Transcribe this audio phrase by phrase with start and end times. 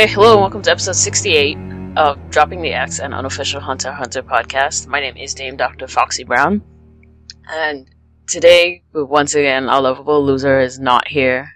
[0.00, 1.58] Hey, hello, and welcome to episode 68
[1.98, 4.86] of Dropping the X, an unofficial Hunter Hunter podcast.
[4.86, 5.86] My name is Dame Dr.
[5.86, 6.62] Foxy Brown,
[7.50, 7.86] and
[8.26, 11.50] today, once again, our lovable loser is not here.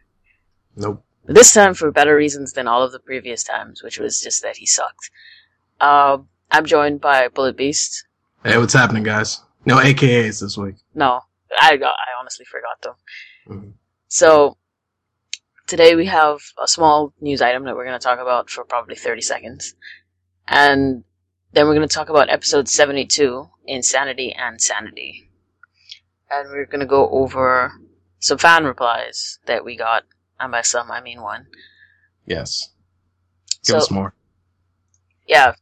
[0.76, 1.02] Nope.
[1.24, 4.58] This time for better reasons than all of the previous times, which was just that
[4.58, 5.10] he sucked.
[5.80, 6.18] Uh,
[6.50, 8.06] I'm joined by Bullet Beast.
[8.44, 9.40] Hey, what's happening, guys?
[9.64, 10.74] No AKAs this week.
[10.94, 11.20] No,
[11.58, 12.94] I, I honestly forgot them.
[13.48, 13.72] Mhm.
[14.08, 14.58] So,
[15.66, 18.94] today we have a small news item that we're going to talk about for probably
[18.96, 19.74] 30 seconds.
[20.46, 21.04] And
[21.52, 25.30] then we're going to talk about episode 72, Insanity and Sanity.
[26.30, 27.72] And we're going to go over
[28.18, 30.04] some fan replies that we got.
[30.40, 31.46] And by some, I mean one.
[32.26, 32.70] Yes.
[33.64, 34.14] Give So, us more.
[35.28, 35.54] yeah,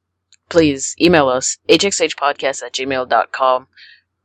[0.49, 3.69] please email us, hxhpodcast at gmail.com.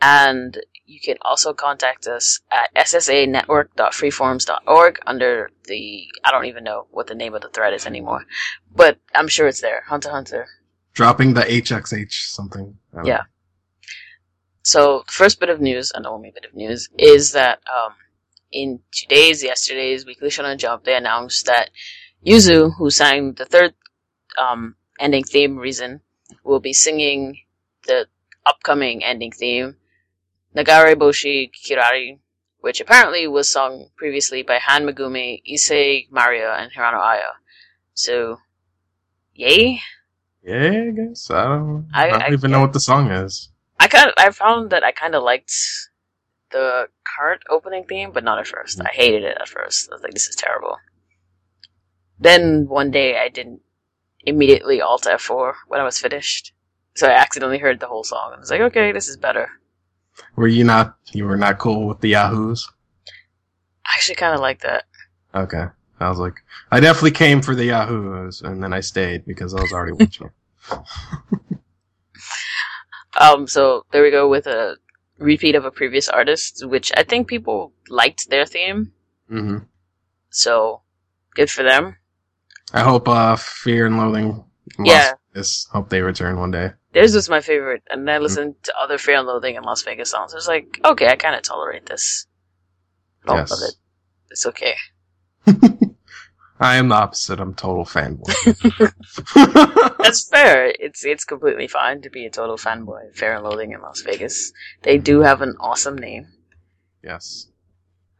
[0.00, 7.08] And you can also contact us at ssanetwork.freeforums.org under the, I don't even know what
[7.08, 8.24] the name of the thread is anymore,
[8.74, 9.82] but I'm sure it's there.
[9.88, 10.46] Hunter Hunter.
[10.94, 12.78] Dropping the HXH something.
[12.94, 13.02] Yeah.
[13.02, 13.20] know.
[14.62, 17.94] So, the first bit of news, and the only bit of news, is that um,
[18.52, 21.70] in today's, yesterday's Weekly Shonen Jump, they announced that
[22.26, 23.74] Yuzu, who sang the third
[24.40, 26.00] um, ending theme, Reason,
[26.44, 27.38] will be singing
[27.86, 28.06] the
[28.46, 29.76] upcoming ending theme,
[30.56, 32.18] Nagare Boshi Kirari,
[32.60, 37.32] which apparently was sung previously by Han Megumi, Ise Mariya, and Hirano Aya.
[37.94, 38.38] So,
[39.34, 39.80] yay?
[40.42, 41.30] Yeah, I guess.
[41.30, 43.50] I don't, I- I, don't I even know what the song is.
[43.80, 45.52] I kind of, I found that I kind of liked
[46.50, 48.80] the current opening theme, but not at first.
[48.80, 49.88] I hated it at first.
[49.90, 50.78] I was like, this is terrible.
[52.18, 53.60] Then one day I didn't
[54.24, 56.52] immediately alt F4 when I was finished.
[56.94, 59.48] So I accidentally heard the whole song and was like, okay, this is better.
[60.34, 62.68] Were you not, you were not cool with the Yahoos?
[63.86, 64.84] I actually kind of like that.
[65.34, 65.66] Okay.
[66.00, 69.60] I was like, I definitely came for the Yahoos, and then I stayed because I
[69.60, 70.30] was already watching.
[73.20, 74.76] Um, so there we go with a
[75.18, 78.92] repeat of a previous artist, which I think people liked their theme.
[79.28, 79.58] hmm
[80.30, 80.82] So
[81.34, 81.96] good for them.
[82.72, 84.44] I hope, uh, Fear and Loathing
[84.78, 85.12] in Yeah.
[85.34, 86.72] Vegas, hope they return one day.
[86.92, 89.82] Theirs was my favorite, and then I listened to other Fear and Loathing in Las
[89.82, 90.32] Vegas songs.
[90.32, 92.26] I was like, okay, I kind of tolerate this.
[93.24, 93.50] I don't Yes.
[93.50, 93.74] love it.
[94.30, 94.74] It's okay.
[96.60, 97.38] I am the opposite.
[97.40, 98.34] I'm total fanboy.
[99.98, 100.72] That's fair.
[100.78, 104.00] It's it's completely fine to be a total fanboy of Fear and Loathing in Las
[104.02, 104.52] Vegas.
[104.82, 106.26] They do have an awesome name.
[107.02, 107.46] yes.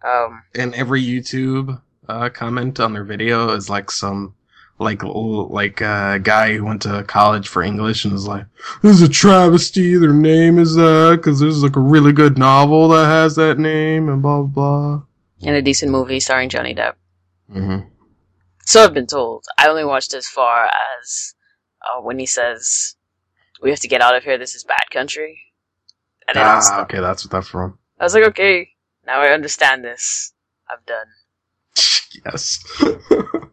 [0.05, 4.35] Um, And every YouTube uh, comment on their video is like some
[4.79, 8.47] like like a guy who went to college for English and is like,
[8.83, 9.97] "This is a travesty.
[9.97, 14.09] Their name is that because there's like a really good novel that has that name
[14.09, 15.03] and blah blah blah.
[15.47, 16.95] and a decent movie starring Johnny Depp.
[17.53, 17.89] Mm-hmm.
[18.65, 19.45] So I've been told.
[19.59, 21.35] I only watched as far as
[21.83, 22.97] uh, when he says,
[23.63, 24.39] "We have to get out of here.
[24.39, 25.39] This is bad country."
[26.29, 27.79] And I was- Ah, okay, that's what that's from.
[27.99, 28.69] I was like, okay,
[29.07, 30.33] now I understand this.
[30.71, 31.07] I'm done.
[32.27, 32.61] yes.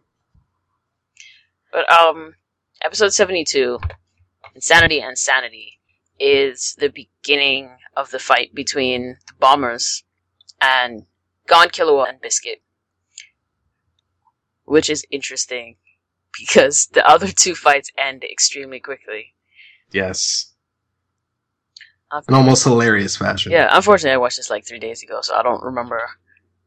[1.76, 2.36] But um,
[2.82, 3.78] episode seventy-two,
[4.54, 5.78] insanity and sanity,
[6.18, 10.02] is the beginning of the fight between the bombers
[10.58, 11.04] and
[11.46, 12.62] Gon Killua and Biscuit,
[14.64, 15.76] which is interesting
[16.32, 19.34] because the other two fights end extremely quickly.
[19.92, 20.54] yes.
[22.26, 23.52] In almost hilarious fashion.
[23.52, 26.00] Yeah, unfortunately, I watched this like three days ago, so I don't remember.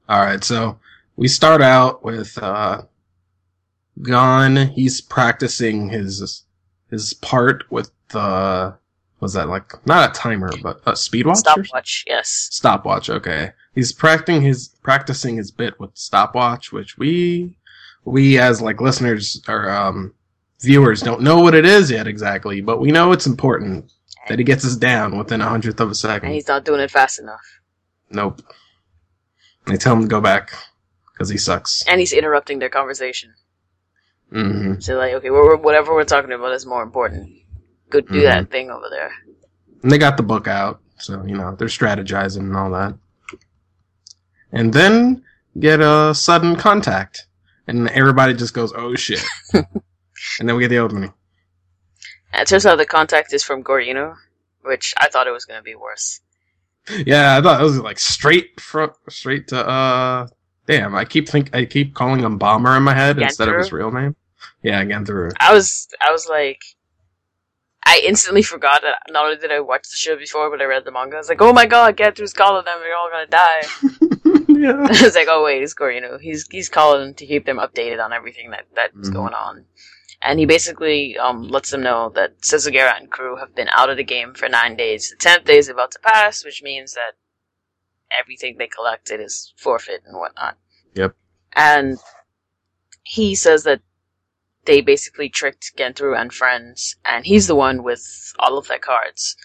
[0.08, 0.78] All right, so
[1.16, 2.84] we start out with uh
[4.02, 4.56] Gon.
[4.70, 6.44] He's practicing his
[6.90, 8.78] his part with the
[9.20, 11.40] was that like not a timer but a speed watch?
[11.40, 12.48] Stopwatch, yes.
[12.52, 13.10] Stopwatch.
[13.10, 17.58] Okay, he's practicing his practicing his bit with stopwatch, which we
[18.06, 20.14] we as like listeners or um
[20.62, 23.92] viewers don't know what it is yet exactly, but we know it's important
[24.28, 26.28] that he gets us down within a hundredth of a second.
[26.28, 27.60] And he's not doing it fast enough.
[28.12, 28.42] Nope.
[29.66, 30.54] They tell him to go back
[31.14, 31.86] because he sucks.
[31.88, 33.34] And he's interrupting their conversation.
[34.32, 37.30] Hmm So like, okay, we're, whatever we're talking about is more important.
[37.90, 38.24] Go do Mhm.
[38.24, 39.12] that thing over there.
[39.84, 42.96] And they got the book out, So, you know, they're strategizing and all that.
[44.52, 45.24] And then
[45.60, 47.28] get a sudden contact.
[47.68, 49.24] And everybody just goes, oh shit.
[49.54, 49.66] and
[50.40, 51.14] then we get the opening.
[52.34, 54.16] And it turns out the contact is from Gorino,
[54.64, 56.22] which I thought it was going to be worse.
[57.06, 60.28] Yeah, I thought it was like straight from straight to uh
[60.70, 63.72] damn, I keep think I keep calling him Bomber in my head instead of his
[63.72, 64.16] real name.
[64.62, 65.32] Yeah, Genthru.
[65.40, 66.62] I was I was like
[67.84, 70.86] I instantly forgot that not only did I watch the show before, but I read
[70.86, 71.16] the manga.
[71.16, 73.62] I was like, oh my god, Genthru's calling them, we're all gonna die.
[74.48, 74.86] yeah.
[74.88, 76.20] I was like, oh wait, it's Gorino.
[76.20, 79.14] He's he's calling to keep them updated on everything that that's mm-hmm.
[79.14, 79.66] going on.
[80.22, 83.96] And he basically um, lets them know that Sesagera and crew have been out of
[83.96, 85.10] the game for nine days.
[85.10, 87.14] The tenth day is about to pass, which means that
[88.18, 90.58] everything they collected is forfeit and whatnot.
[90.96, 91.16] Yep.
[91.54, 91.98] And
[93.04, 93.82] he says that
[94.66, 99.36] they basically tricked Genthru and friends, and he's the one with all of their cards.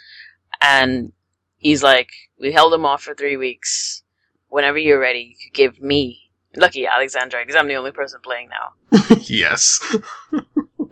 [0.60, 1.12] And
[1.56, 4.02] he's like, we held them off for three weeks.
[4.48, 8.50] Whenever you're ready, you could give me, lucky Alexandra, because I'm the only person playing
[8.50, 9.06] now.
[9.22, 9.96] yes.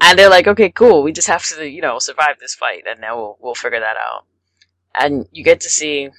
[0.00, 1.02] and they're like, okay, cool.
[1.02, 3.96] We just have to, you know, survive this fight, and now we'll we'll figure that
[3.96, 4.24] out.
[4.94, 6.10] And you get to see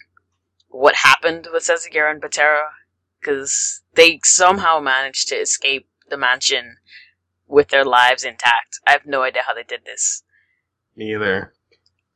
[0.73, 2.63] what happened with Sesagera and Battera,
[3.19, 6.77] because they somehow managed to escape the mansion
[7.47, 8.79] with their lives intact.
[8.87, 10.23] I have no idea how they did this.
[10.95, 11.53] Me either.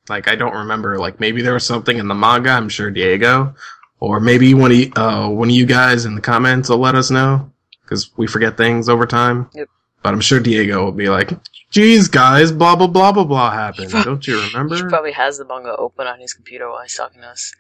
[0.10, 0.98] Like I don't remember.
[0.98, 2.50] Like maybe there was something in the manga.
[2.50, 3.56] I'm sure Diego,
[4.00, 6.96] or maybe one of you, uh, one of you guys in the comments will let
[6.96, 7.52] us know
[7.84, 9.50] because we forget things over time.
[9.54, 9.70] Yep.
[10.04, 11.32] But I'm sure Diego will be like,
[11.72, 13.92] "Geez, guys, blah blah blah blah blah happened.
[13.92, 17.22] Don't you remember?" He probably has the manga open on his computer while he's talking
[17.22, 17.54] to us.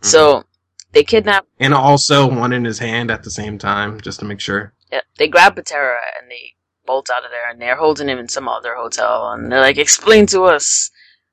[0.00, 0.08] Mm-hmm.
[0.08, 0.44] So
[0.92, 4.40] they kidnap and also one in his hand at the same time, just to make
[4.40, 4.72] sure.
[4.90, 6.54] Yeah, they grab Battera and they
[6.86, 9.78] bolt out of there, and they're holding him in some other hotel, and they're like,
[9.78, 10.90] "Explain to us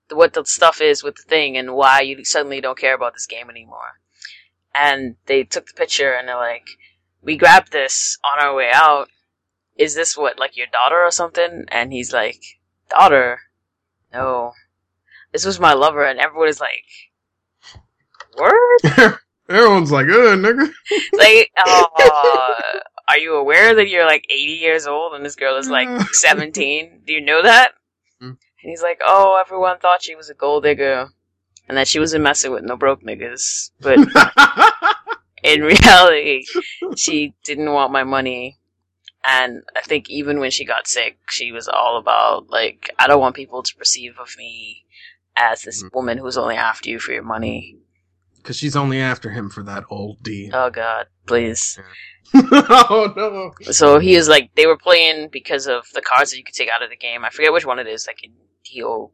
[0.10, 3.26] what the stuff is with the thing, and why you suddenly don't care about this
[3.26, 4.00] game anymore."
[4.76, 6.68] And they took the picture, and they're like,
[7.22, 9.10] "We grabbed this on our way out.
[9.76, 12.42] Is this what, like your daughter or something?" And he's like,
[12.90, 13.40] "Daughter?
[14.14, 14.54] No,
[15.32, 16.86] this was my lover," and everyone is like,
[18.40, 19.18] "Word."
[19.50, 20.70] Everyone's like, "Uh, nigga."
[21.14, 22.54] like, uh,
[23.10, 27.02] are you aware that you're like 80 years old and this girl is like 17?
[27.06, 27.72] Do you know that?
[28.22, 28.30] Mm.
[28.30, 31.08] And he's like, oh, everyone thought she was a gold digger
[31.68, 33.72] and that she wasn't messing with no broke niggas.
[33.80, 34.00] But
[35.44, 36.46] in reality,
[36.98, 38.58] she didn't want my money.
[39.26, 43.20] And I think even when she got sick, she was all about, like, I don't
[43.20, 44.86] want people to perceive of me
[45.36, 45.94] as this mm.
[45.94, 47.78] woman who's only after you for your money.
[48.48, 50.50] Because she's only after him for that old D.
[50.54, 51.78] Oh, God, please.
[52.34, 52.42] Yeah.
[52.54, 53.74] oh no!
[53.74, 56.70] So he is like they were playing because of the cards that you could take
[56.74, 57.26] out of the game.
[57.26, 58.32] I forget which one it is, like in
[58.64, 59.12] heal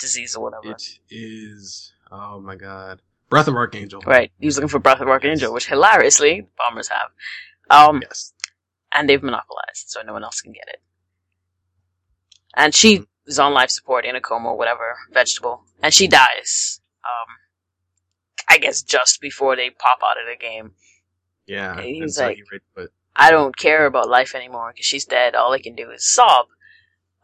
[0.00, 0.74] disease or whatever.
[0.74, 1.92] It is.
[2.10, 3.00] Oh my god,
[3.30, 4.00] Breath of Archangel.
[4.04, 7.10] Right, he was looking for Breath of Archangel, which hilariously bombers have.
[7.70, 8.32] Um, yes,
[8.92, 10.80] and they've monopolized, so no one else can get it.
[12.56, 13.04] And she mm-hmm.
[13.26, 16.80] is on life support in a coma, or whatever, vegetable, and she dies.
[18.54, 20.72] I guess just before they pop out of the game.
[21.44, 22.38] Yeah, and he's like,
[22.76, 22.90] but...
[23.16, 25.34] I don't care about life anymore because she's dead.
[25.34, 26.46] All I can do is sob.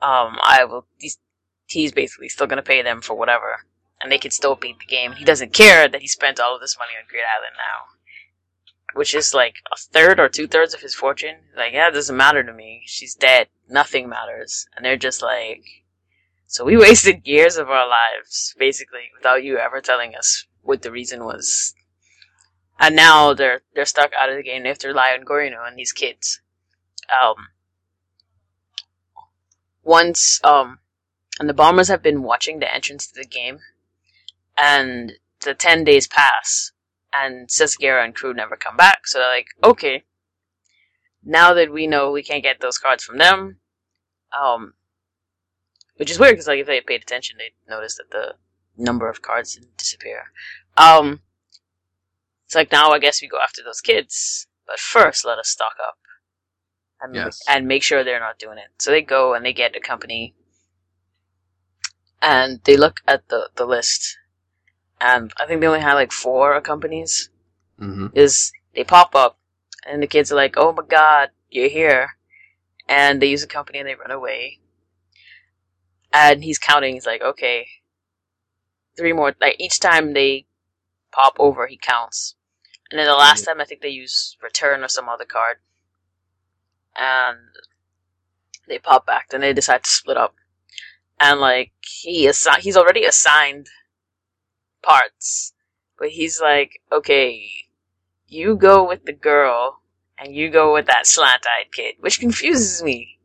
[0.03, 0.87] Um, I will.
[0.99, 1.19] He's,
[1.67, 3.65] he's basically still gonna pay them for whatever,
[4.01, 5.13] and they can still beat the game.
[5.13, 9.15] He doesn't care that he spent all of this money on Greed Island now, which
[9.15, 11.37] is like a third or two thirds of his fortune.
[11.57, 12.83] Like, yeah, it doesn't matter to me.
[12.87, 13.47] She's dead.
[13.69, 14.67] Nothing matters.
[14.75, 15.63] And they're just like,
[16.47, 20.91] so we wasted years of our lives basically without you ever telling us what the
[20.91, 21.75] reason was
[22.81, 24.63] and now they're they're stuck out of the game.
[24.63, 26.41] They have to rely on Gorino and these kids.
[27.23, 27.49] Um,
[29.85, 30.79] once um,
[31.39, 33.59] and the bombers have been watching the entrance to the game,
[34.57, 35.13] and
[35.43, 36.73] the ten days pass,
[37.15, 39.07] and Sesagera and crew never come back.
[39.07, 40.05] So they're like, okay,
[41.23, 43.59] now that we know we can't get those cards from them,
[44.41, 44.73] um,
[45.97, 48.37] which is weird because like if they had paid attention, they'd notice that the
[48.81, 50.33] number of cards didn't disappear.
[50.77, 51.21] Um,
[52.47, 55.75] it's like now I guess we go after those kids, but first let us stock
[55.87, 55.99] up
[57.01, 57.41] and yes.
[57.49, 58.71] and make sure they're not doing it.
[58.79, 60.35] So they go and they get a company,
[62.21, 64.19] and they look at the the list,
[65.01, 67.31] and I think they only had like four companies.
[67.81, 68.09] Mm-hmm.
[68.15, 69.39] Is they pop up,
[69.87, 72.11] and the kids are like, "Oh my god, you're here,"
[72.89, 74.59] and they use a company and they run away.
[76.13, 76.95] And he's counting.
[76.95, 77.67] He's like, "Okay,
[79.01, 80.47] three more." Like each time they
[81.13, 82.37] pop over, he counts.
[82.91, 83.53] And then the last mm-hmm.
[83.53, 85.57] time I think they use return or some other card.
[86.97, 87.39] And
[88.69, 90.35] they pop back, then they decide to split up.
[91.19, 93.69] And like he assi- he's already assigned
[94.83, 95.53] parts.
[95.99, 97.47] but he's like, okay,
[98.27, 99.83] you go with the girl,
[100.19, 103.19] and you go with that slant-eyed kid, which confuses me.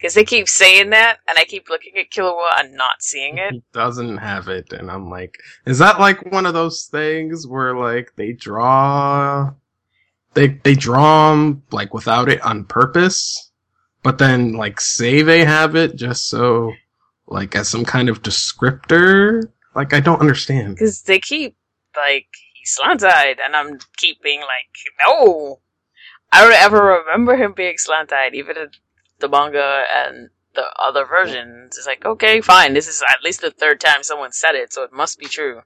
[0.00, 3.52] Because they keep saying that, and I keep looking at Killua and not seeing it.
[3.52, 7.76] He doesn't have it, and I'm like, is that like one of those things where
[7.76, 9.52] like they draw,
[10.32, 13.50] they they draw 'em, like without it on purpose,
[14.02, 16.72] but then like say they have it just so
[17.26, 19.42] like as some kind of descriptor.
[19.74, 20.76] Like I don't understand.
[20.76, 21.56] Because they keep,
[21.96, 24.48] like, he's slant-eyed, and I'm keep being like,
[25.06, 25.60] no!
[26.32, 28.70] I don't ever remember him being slant-eyed, even in
[29.20, 31.76] the manga and the other versions.
[31.78, 34.82] It's like, okay, fine, this is at least the third time someone said it, so
[34.82, 35.62] it must be true.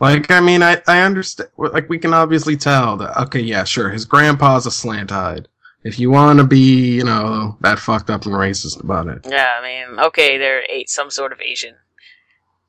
[0.00, 1.50] Like I mean, I I understand.
[1.56, 3.16] Like we can obviously tell that.
[3.24, 3.88] Okay, yeah, sure.
[3.90, 5.48] His grandpa's a slant-eyed.
[5.84, 9.48] If you want to be, you know, that fucked up and racist about it, Yeah,
[9.58, 11.74] I mean, okay, they're eight, some sort of Asian.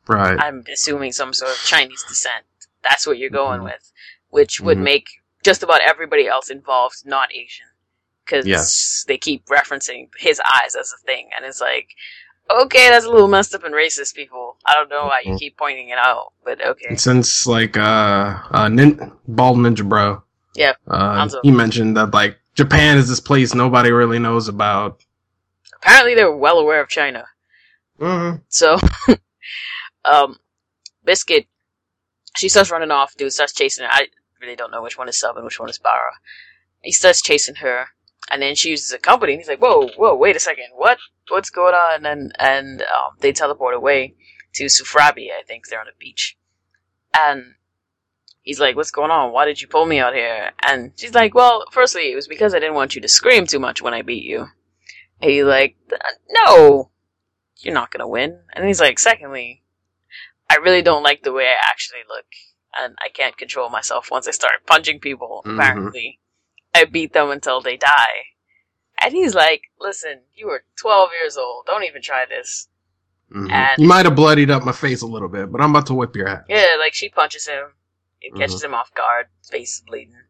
[0.08, 0.38] right?
[0.40, 2.46] I'm assuming some sort of Chinese descent.
[2.84, 3.66] That's what you're going Mhm.
[3.66, 3.92] with,
[4.30, 4.84] which would Mhm.
[4.84, 5.08] make
[5.44, 7.66] just about everybody else involved not Asian,
[8.26, 9.06] because Yes.
[9.08, 11.90] they keep referencing his eyes as a thing, and it's like,
[12.50, 14.58] okay, that's a little messed up and racist, people.
[14.66, 15.40] I don't know why you Mhm.
[15.40, 16.88] keep pointing it out, but okay.
[16.90, 20.24] And since like uh, uh nin- bald ninja bro,
[20.56, 25.02] Yeah, uh, he mentioned that like Japan is this place nobody really knows about.
[25.78, 27.26] Apparently, they're well aware of China.
[28.00, 28.38] Mm-hmm.
[28.50, 28.78] So,
[30.06, 30.40] um,
[31.04, 31.48] Biscuit,
[32.38, 33.16] she starts running off.
[33.16, 33.92] Dude starts chasing her.
[33.92, 34.08] I
[34.42, 36.12] really don't know which one is Sub and which one is Bara.
[36.82, 37.88] He starts chasing her,
[38.32, 39.34] and then she uses a company.
[39.34, 40.98] And he's like, "Whoa, whoa, wait a second, what?
[41.30, 44.16] What's going on?" And and um, they teleport away
[44.56, 45.28] to Sufrabi.
[45.32, 46.38] I think they're on a beach,
[47.18, 47.56] and
[48.42, 49.32] he's like, "What's going on?
[49.32, 52.54] Why did you pull me out here?" And she's like, "Well, firstly, it was because
[52.54, 54.48] I didn't want you to scream too much when I beat you."
[55.22, 55.78] And he's like,
[56.30, 56.92] "No,
[57.58, 58.42] you're not gonna win.
[58.54, 59.64] And he's like, secondly,
[60.50, 62.26] I really don't like the way I actually look,
[62.78, 65.42] and I can't control myself once I start punching people.
[65.46, 65.56] Mhm.
[65.56, 66.20] Apparently,
[66.76, 68.26] I beat them until they die.
[69.02, 71.66] And he's like, listen, you were 12 years old.
[71.66, 72.70] Don't even try this.
[73.32, 73.52] Mhm.
[73.52, 75.94] And- you might have bloodied up my face a little bit, but I'm about to
[75.94, 76.44] whip your ass.
[76.48, 77.74] Yeah, like she punches him.
[78.22, 79.28] It catches him off guard.
[79.50, 80.22] Face bleeding.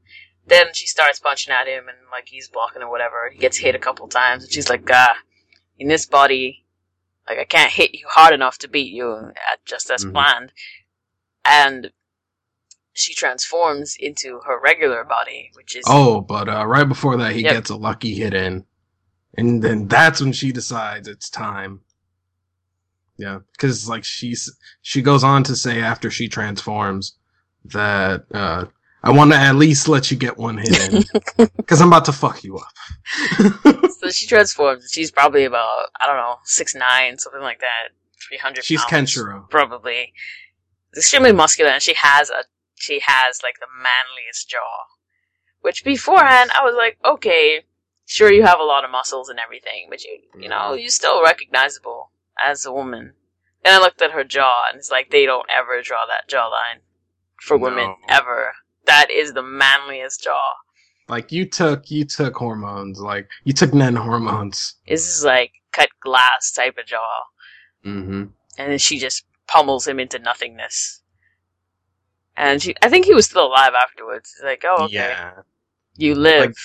[0.47, 3.29] Then she starts punching at him, and like he's blocking or whatever.
[3.31, 5.17] He gets hit a couple times, and she's like, "Ah,
[5.79, 6.65] in this body,
[7.27, 10.11] like I can't hit you hard enough to beat you, at just as Mhm.
[10.13, 10.51] planned."
[11.45, 11.91] And
[12.95, 17.43] she transforms into her regular body, which is Oh, but uh, right before that, he
[17.43, 17.53] Yep.
[17.53, 18.65] gets a lucky hit in,
[19.37, 21.81] and then that's when she decides it's time.
[23.17, 27.15] Yeah, because like she's she goes on to say after she transforms
[27.65, 28.65] that uh,
[29.03, 31.03] I want to at least let you get one hit in
[31.57, 33.89] because I'm about to fuck you up.
[33.99, 34.89] so she transforms.
[34.91, 37.89] She's probably about I don't know six nine, something like that,
[38.27, 38.65] three hundred.
[38.65, 39.49] She's Kenshiro.
[39.49, 40.11] probably
[40.95, 42.43] extremely muscular, and she has a
[42.75, 44.86] she has like the manliest jaw.
[45.62, 47.65] Which beforehand I was like, okay,
[48.05, 51.24] sure you have a lot of muscles and everything, but you you know you're still
[51.24, 53.13] recognizable as a woman.
[53.63, 56.82] And I looked at her jaw, and it's like they don't ever draw that jawline
[57.41, 57.96] for women No.
[58.10, 58.53] ever.
[58.86, 60.51] That is the manliest jaw.
[61.08, 64.75] Like you took you took hormones, like you took men hormones.
[64.88, 67.22] This is like cut glass type of jaw.
[67.86, 68.24] Mm-hmm.
[68.58, 71.01] and then she just pummels him into nothingness.
[72.37, 74.33] And she, I think he was still alive afterwards.
[74.35, 75.31] It's like, oh, okay, Yeah.
[75.95, 76.39] you live.
[76.47, 76.55] Like-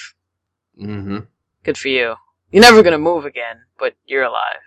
[0.80, 1.18] Mm-hmm.
[1.62, 2.14] Good for you.
[2.50, 4.62] You're never gonna move again, but you're alive.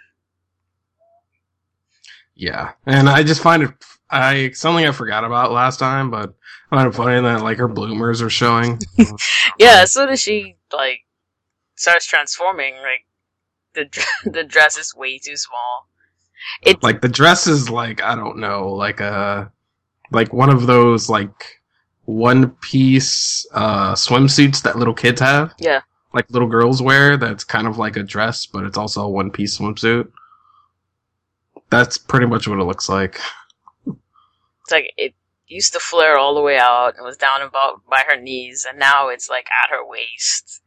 [2.35, 3.71] Yeah, and I just find it
[4.09, 6.33] I something I forgot about last time, but
[6.71, 8.79] I find it funny that like her bloomers are showing.
[9.59, 10.99] Yeah, as soon as she like
[11.75, 13.05] starts transforming, like
[13.73, 15.87] the the dress is way too small.
[16.61, 19.51] It like the dress is like I don't know, like a
[20.13, 21.61] like one of those like
[22.05, 25.53] one piece uh swimsuits that little kids have.
[25.59, 25.81] Yeah.
[26.13, 29.31] Like little girls wear that's kind of like a dress, but it's also a one
[29.31, 30.11] piece swimsuit.
[31.69, 33.19] That's pretty much what it looks like.
[33.87, 35.15] it's like it
[35.47, 38.77] used to flare all the way out and was down about by her knees, and
[38.77, 40.61] now it's like at her waist,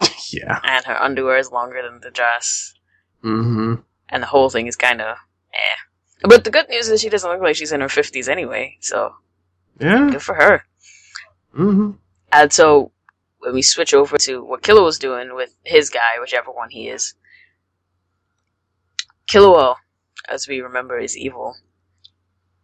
[0.32, 0.60] yeah.
[0.62, 2.74] and her underwear is longer than the dress.
[3.24, 3.74] Mm-hmm.
[4.10, 5.16] and the whole thing is kind of
[5.52, 5.76] eh.
[6.28, 9.14] But the good news is she doesn't look like she's in her fifties anyway, so
[9.78, 10.10] Yeah.
[10.10, 10.64] good for her.
[11.54, 11.92] Mm-hmm.
[12.32, 12.92] And so
[13.38, 16.88] when we switch over to what Killua was doing with his guy, whichever one he
[16.88, 17.14] is,
[19.30, 19.76] Killua,
[20.28, 21.56] as we remember, is evil,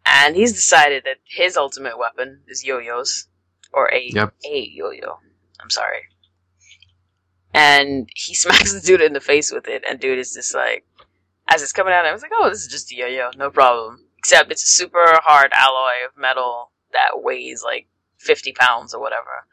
[0.05, 3.27] and he's decided that his ultimate weapon is yo-yos,
[3.73, 4.35] or a Yep.
[4.45, 5.19] a yo-yo.
[5.61, 6.03] I'm sorry.
[7.55, 10.85] And he smacks the dude in the face with it, and dude is just like,
[11.49, 14.05] as it's coming out, I was like, oh, this is just a yo-yo, no problem.
[14.19, 19.47] Except it's a super hard alloy of metal that weighs like 50 pounds or whatever.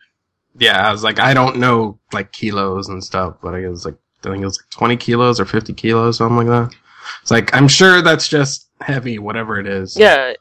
[0.58, 3.97] Yeah, I was like, I don't know like kilos and stuff, but I guess like
[4.23, 6.75] I think it was like twenty kilos or fifty kilos, something like that.
[7.21, 9.95] It's like I'm sure that's just heavy, whatever it is.
[9.95, 10.34] Yeah,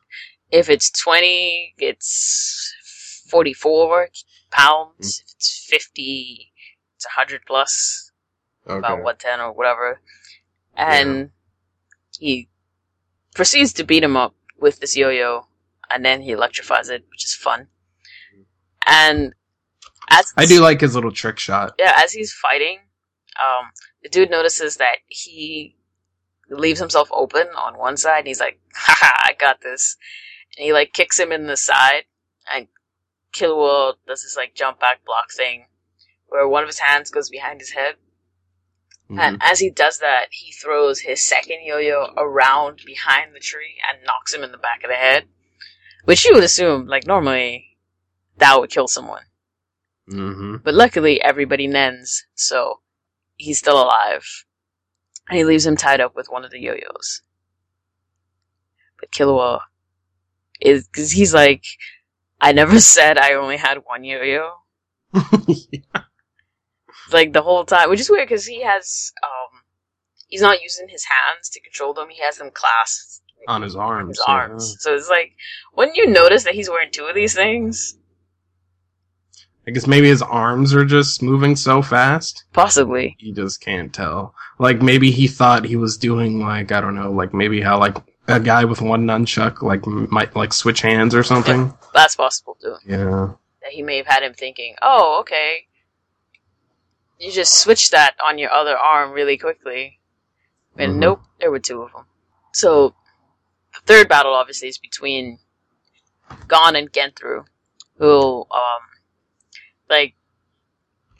[0.51, 4.09] if it's 20, it's 44
[4.51, 4.93] pounds.
[5.01, 5.25] Mm.
[5.25, 6.53] If it's 50,
[6.97, 8.11] it's 100 plus,
[8.67, 8.79] Okay.
[8.79, 10.01] about 110 or whatever.
[10.77, 11.31] And
[12.19, 12.49] he
[13.35, 15.47] proceeds to beat him up with this yo-yo,
[15.91, 17.69] and then he electrifies it, which is fun.
[18.87, 19.35] And
[20.11, 21.75] as I do like his little trick shot.
[21.79, 22.79] yeah, as he's fighting,
[23.39, 23.71] um,
[24.03, 25.77] the dude notices that he
[26.51, 29.97] leaves himself open on one side, and he's like, haha, I got this.
[30.57, 32.05] And he, like, kicks him in the side,
[32.53, 32.69] and
[33.35, 35.67] Killua does this, like, jump back block thing,
[36.29, 37.97] where one of his hands goes behind his head,
[39.11, 39.19] Mhm.
[39.19, 44.05] and as he does that, he throws his second yo-yo around behind the tree and
[44.05, 45.29] knocks him in the back of the head,
[46.05, 47.79] which you would assume, like, normally,
[48.37, 49.25] that would kill someone.
[50.11, 50.63] Mhm.
[50.63, 52.81] But luckily, everybody nens, so
[53.37, 54.45] he's still alive.
[55.29, 57.23] And he leaves him tied up with one of the yo-yos.
[58.99, 59.63] But Killua
[60.61, 61.65] is, cause he's like,
[62.41, 64.55] I never said I only had one yo-yo.
[67.13, 69.61] Like the whole time, which is weird because he has, um,
[70.29, 74.17] he's not using his hands to control them, he has them clasped on his arms.
[74.17, 74.35] his yeah.
[74.35, 74.77] arms.
[74.81, 75.33] So it's like,
[75.77, 77.97] wouldn't you notice that he's wearing two of these things?
[79.67, 82.45] I guess maybe his arms are just moving so fast.
[82.55, 83.17] Possibly.
[83.19, 84.35] He just can't tell.
[84.59, 87.97] Like maybe he thought he was doing like I don't know, like maybe how like
[88.29, 91.75] a guy with one nunchuck like might like switch hands or something.
[91.93, 92.77] That's possible too.
[92.87, 93.35] Yeah.
[93.63, 95.67] that he may have had him thinking, "Oh, okay,
[97.19, 100.01] you just switched that on your other arm really quickly."
[100.77, 100.99] And Mhm.
[100.99, 102.07] nope, there were two of them.
[102.53, 102.95] So
[103.75, 105.41] the third battle obviously is between
[106.47, 107.47] Gon and Genthru,
[107.97, 108.83] who um
[109.89, 110.15] like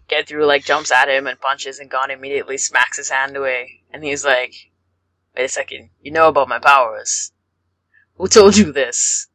[0.09, 4.03] Genthru like jumps at him and punches, and Gon immediately smacks his hand away, and
[4.05, 4.55] he's like,
[5.37, 7.33] "Wait a second, you know about my powers?
[8.17, 9.29] Who told you this?"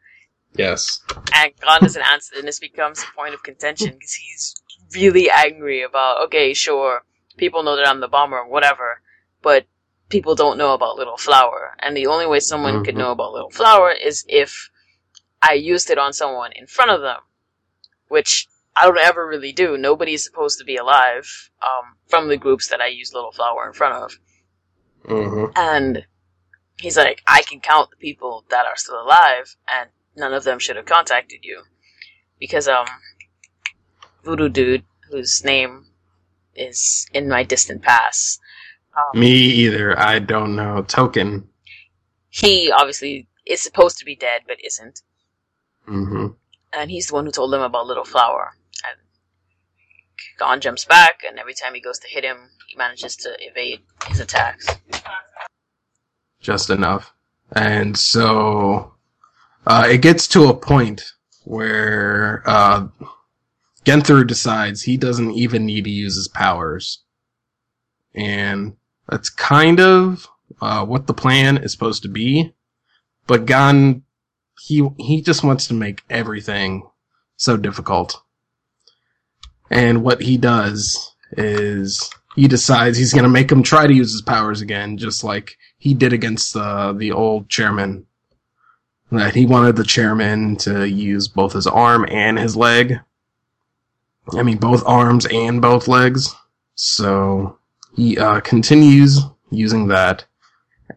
[0.55, 1.01] Yes.
[1.33, 4.55] and Gon doesn't answer, and this becomes a point of contention because he's
[4.95, 6.23] really angry about.
[6.25, 7.03] Okay, sure,
[7.37, 9.01] people know that I'm the bomber, whatever,
[9.41, 9.65] but
[10.09, 12.99] people don't know about Little Flower, and the only way someone could Mhm.
[12.99, 14.69] know about Little Flower is if
[15.41, 17.21] I used it on someone in front of them,
[18.07, 19.77] which I don't ever really do.
[19.77, 23.73] Nobody's supposed to be alive um, from the groups that I use Little Flower in
[23.73, 24.19] front of.
[25.05, 26.05] hmm And
[26.77, 30.59] he's like, I can count the people that are still alive, and none of them
[30.59, 31.63] should have contacted you.
[32.39, 32.87] Because, um,
[34.23, 35.87] Voodoo Dude, whose name
[36.55, 38.39] is in my distant past,
[38.95, 39.97] um, Me either.
[39.99, 40.83] I don't know.
[40.83, 41.47] Token.
[42.29, 45.01] he obviously is supposed to be dead, but isn't.
[45.85, 46.27] hmm
[46.71, 48.53] And he's the one who told them about Little Flower.
[48.87, 48.97] And
[50.37, 53.81] Gon jumps back, and every time he goes to hit him, he manages to evade
[54.07, 54.67] his attacks.
[56.39, 57.13] Just enough.
[57.55, 58.93] And so
[59.67, 61.13] uh, it gets to a point
[61.45, 62.87] where uh,
[63.85, 67.03] Genthru decides he doesn't even need to use his powers.
[68.15, 68.77] And
[69.09, 70.27] that's kind of
[70.61, 72.53] uh, what the plan is supposed to be.
[73.27, 74.03] But Gon,
[74.59, 76.87] he he just wants to make everything
[77.37, 78.21] so difficult.
[79.69, 84.11] And what he does is he decides he's going to make him try to use
[84.11, 88.05] his powers again, just like he did against the the old chairman.
[89.11, 92.99] That he wanted the chairman to use both his arm and his leg.
[94.31, 96.33] I mean, both arms and both legs.
[96.75, 97.57] So
[97.95, 99.19] he uh, continues
[99.51, 100.25] using that,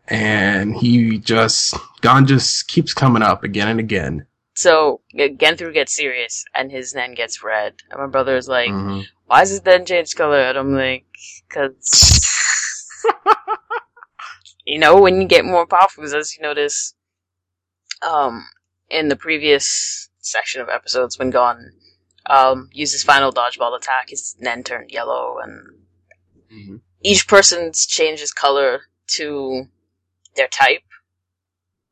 [0.09, 4.27] and he just Gon just keeps coming up again and again.
[4.55, 7.75] So, Genthru gets serious, and his Nen gets red.
[7.91, 9.05] And my brother is like, Mhm.
[9.27, 10.41] why is his Nen change color?
[10.41, 11.05] And I'm like,
[11.51, 12.25] cause...
[14.65, 16.95] you know, when you get more powerful, as you notice,
[18.01, 18.47] um,
[18.89, 21.73] in the previous section of episodes when Gon,
[22.29, 25.87] um, used his final dodgeball attack, his Nen turned yellow, and
[26.51, 26.81] Mhm.
[27.03, 29.67] each person's changes color to
[30.35, 30.83] their type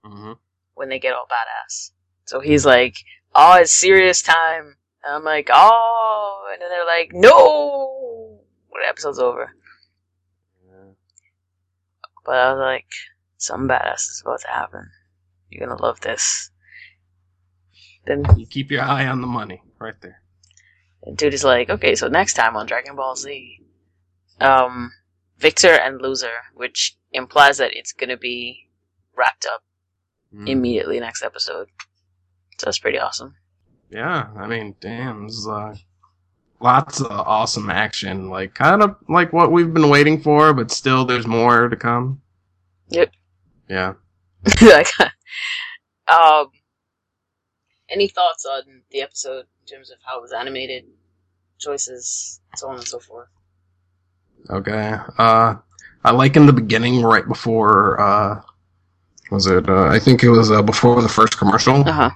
[0.05, 0.39] Mhm.
[0.75, 1.93] when they get all badass.
[2.25, 2.97] So he's like,
[3.35, 4.77] oh, it's serious time.
[5.03, 8.45] And I'm like, oh, and then they're like, no!
[8.69, 9.55] When the episode's over.
[10.67, 10.93] Yeah.
[12.25, 12.89] But I was like,
[13.37, 14.91] "Some badass is about to happen.
[15.51, 16.51] You're gonna love this.
[18.07, 20.24] Then You keep your eye on the money, right there.
[21.05, 23.61] The dude is like, okay, so next time on Dragon Ball Z,
[24.41, 24.93] um,
[25.39, 28.69] Victor and Loser, which implies that it's gonna be
[29.17, 29.63] wrapped up
[30.35, 30.49] Mm.
[30.49, 31.69] immediately next episode.
[32.59, 33.37] So that's pretty awesome.
[33.91, 35.77] Yeah, I mean, damn, this is, uh,
[36.61, 41.05] lots of awesome action, like kind of like what we've been waiting for, but still,
[41.05, 42.21] there's more to come.
[42.89, 43.13] Yep.
[43.69, 43.95] Yeah.
[44.63, 44.89] like,
[46.09, 46.51] um,
[47.89, 50.85] any thoughts on the episode in terms of how it was animated,
[51.59, 53.29] choices, so on and so forth?
[54.51, 54.95] Okay.
[55.19, 55.57] Uh,
[56.05, 58.43] I like in the beginning, right before, uh,
[59.31, 61.77] was it, uh, I think it was, uh, before the first commercial.
[61.89, 62.11] Uh huh.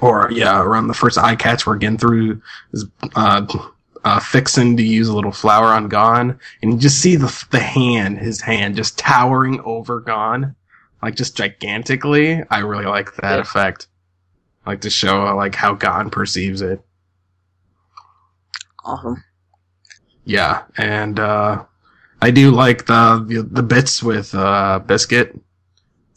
[0.00, 3.46] Or, yeah, around the first eye catch where Genthru is, uh,
[4.04, 7.60] uh, fixing to use a little flower on Gon, and you just see the, the
[7.60, 10.54] hand, his hand, just towering over Gon,
[11.02, 12.42] like just gigantically.
[12.50, 13.40] I really like that Yeah.
[13.40, 13.86] effect.
[14.66, 16.80] Like to show, like, how God perceives it.
[18.84, 19.22] Awesome.
[20.24, 21.64] Yeah, and uh
[22.20, 25.38] I do like the the, bits with uh Biscuit,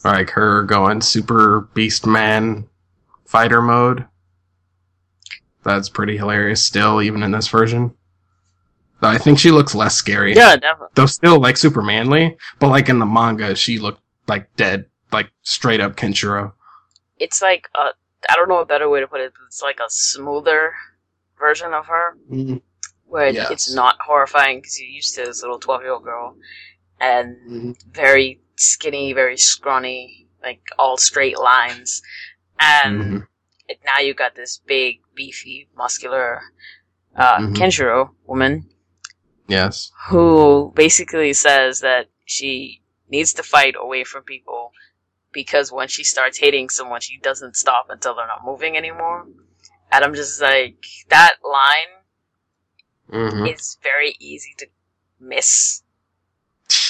[0.04, 2.68] like her going super Beast Man
[3.26, 4.06] fighter mode.
[5.64, 7.94] That's pretty hilarious still, even in this version.
[9.02, 10.36] But I think she looks less scary.
[10.36, 10.88] Yeah, definitely.
[10.96, 15.30] Though still like super manly, but like in the manga she looked like dead, like
[15.44, 16.54] straight up Kenshiro.
[17.18, 17.90] It's like a,
[18.28, 19.34] I don't know a better way to put it.
[19.34, 20.74] but It's like a smoother
[21.38, 22.18] version of her,
[23.06, 23.52] where Yes.
[23.52, 26.36] it's not horrifying because you're used to this little twelve year old girl,
[27.00, 27.94] and Mhm.
[27.94, 32.02] very skinny, very scrawny, like all straight lines,
[32.60, 33.28] and Mhm.
[33.68, 36.42] it, now you got this big, beefy, muscular
[37.16, 37.56] uh, Mhm.
[37.56, 38.70] Kenshiro woman
[39.48, 39.92] Yes.
[40.10, 44.72] who basically says that she needs to fight away from people
[45.32, 49.28] because when she starts hating someone, she doesn't stop until they're not moving anymore.
[49.92, 51.94] And I'm just like, that line
[53.12, 54.68] hmm is very easy to
[55.20, 55.84] miss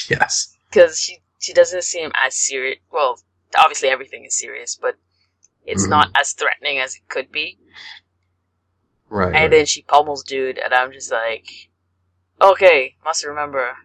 [0.10, 0.56] Yes.
[0.70, 2.80] because she she doesn't seem as serious.
[2.92, 3.22] Well,
[3.58, 4.98] obviously everything is serious, but
[5.66, 5.90] it's Mhm.
[5.90, 7.60] not as threatening as it could be.
[9.10, 9.36] Right.
[9.36, 11.70] And then she pummels dude, and I'm just like,
[12.42, 13.78] okay, must remember,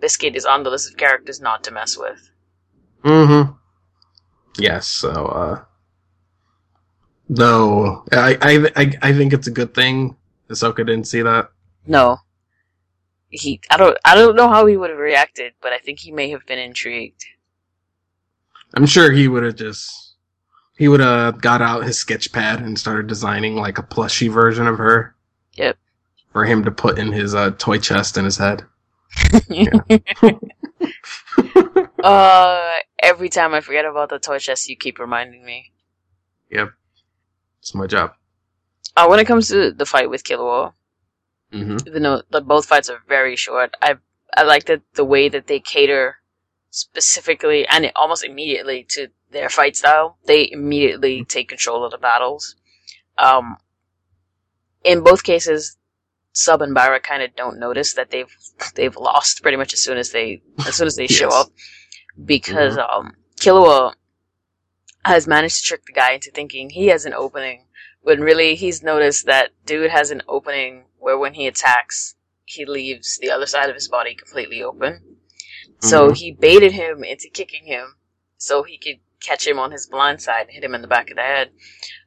[0.00, 2.30] Biscuit is on the list of characters not to mess with.
[3.04, 3.52] Mm-hmm.
[4.58, 4.86] Yes.
[4.86, 5.64] So, uh,
[7.28, 10.16] though I, I, I, I think it's a good thing
[10.48, 11.50] Hisoka didn't see that.
[11.86, 12.18] No,
[13.30, 13.60] he.
[13.70, 13.96] I don't.
[14.04, 16.58] I don't know how he would have reacted, but I think he may have been
[16.58, 17.24] intrigued.
[18.74, 20.16] I'm sure he would have just,
[20.76, 24.66] he would have got out his sketch pad and started designing like a plushy version
[24.66, 25.14] of her.
[25.54, 25.78] Yep.
[26.32, 28.66] For him to put in his uh, toy chest in his head.
[32.02, 35.72] uh, every time I forget about the toy chest, you keep reminding me.
[36.50, 36.70] Yep.
[37.60, 38.12] It's my job.
[38.96, 40.72] Uh, when it comes to the fight with Killua,
[41.52, 41.78] Mm-hmm.
[41.86, 43.94] even though the, both fights are very short, I
[44.36, 46.16] I like that the way that they cater
[46.68, 50.18] specifically and it, almost immediately to their fight style.
[50.26, 52.54] They immediately take control of the battles.
[53.16, 53.56] Um,
[54.84, 55.78] in both cases,
[56.32, 58.36] Sub and Bara kind of don't notice that they've
[58.74, 61.48] they've lost pretty much as soon as they as soon as they show up
[62.24, 63.94] because um, Killua
[65.04, 67.64] has managed to trick the guy into thinking he has an opening
[68.02, 73.18] when really he's noticed that dude has an opening where when he attacks, he leaves
[73.18, 75.18] the other side of his body completely open.
[75.80, 76.16] So Mhm.
[76.16, 77.96] he baited him into kicking him
[78.36, 81.10] so he could catch him on his blind side and hit him in the back
[81.10, 81.50] of the head,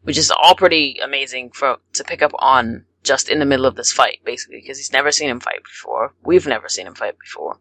[0.02, 3.76] which is all pretty amazing for to pick up on just in the middle of
[3.76, 6.14] this fight, basically, because he's never seen him fight before.
[6.24, 7.60] We've never seen him fight before.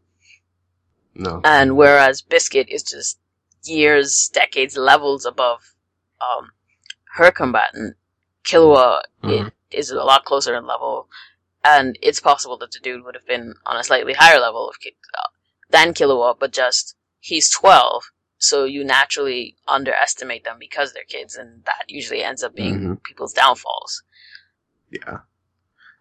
[1.21, 1.43] No.
[1.45, 3.19] And whereas Biscuit is just
[3.65, 5.75] years, decades, levels above
[6.23, 6.53] um,
[7.17, 7.97] her combatant,
[8.45, 9.53] Killua Mhm.
[9.71, 11.09] is a lot closer in level,
[11.63, 14.77] and it's possible that the dude would have been on a slightly higher level of
[15.19, 15.29] uh,
[15.69, 18.05] than Killua, but just he's twelve,
[18.39, 23.03] so you naturally underestimate them because they're kids, and that usually ends up being Mhm.
[23.03, 24.03] people's downfalls.
[24.91, 25.19] Yeah.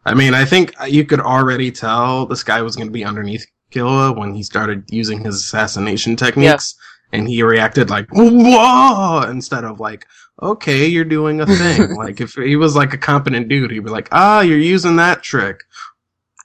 [0.06, 3.46] I mean, I think you could already tell this guy was going to be underneath
[3.72, 6.76] Killua when he started using his assassination techniques.
[7.12, 10.06] And he reacted like, whoa, instead of like,
[10.44, 11.96] okay, you're doing a thing.
[11.98, 15.24] like, if he was like a competent dude, he'd be like, ah, you're using that
[15.24, 15.60] trick.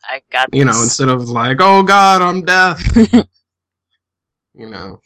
[0.08, 0.84] I got You know, this.
[0.84, 2.82] instead of like, oh god, I'm deaf.
[4.54, 5.00] you know.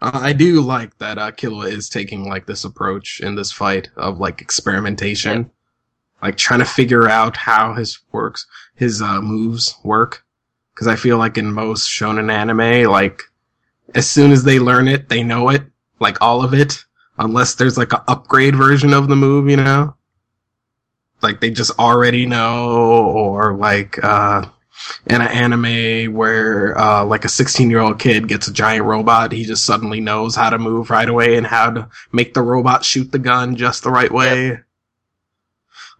[0.00, 3.88] Uh, I do like that uh, Killua is taking like this approach in this fight
[3.96, 5.50] of like experimentation, Yep.
[6.22, 10.24] like trying to figure out how his works, his uh, moves work.
[10.82, 13.22] Because I feel like in most shonen anime, like
[13.94, 15.62] as soon as they learn it, they know it,
[16.00, 16.84] like all of it,
[17.18, 19.94] unless there's like an upgrade version of the move, you know.
[21.22, 22.68] Like they just already know,
[23.14, 24.44] or like uh
[25.06, 29.30] in an anime where uh, like a 16 year old kid gets a giant robot,
[29.30, 32.84] he just suddenly knows how to move right away and how to make the robot
[32.84, 34.58] shoot the gun just the right way.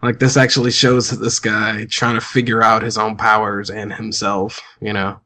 [0.03, 4.61] Like this actually shows this guy trying to figure out his own powers and himself.
[4.81, 5.21] You know,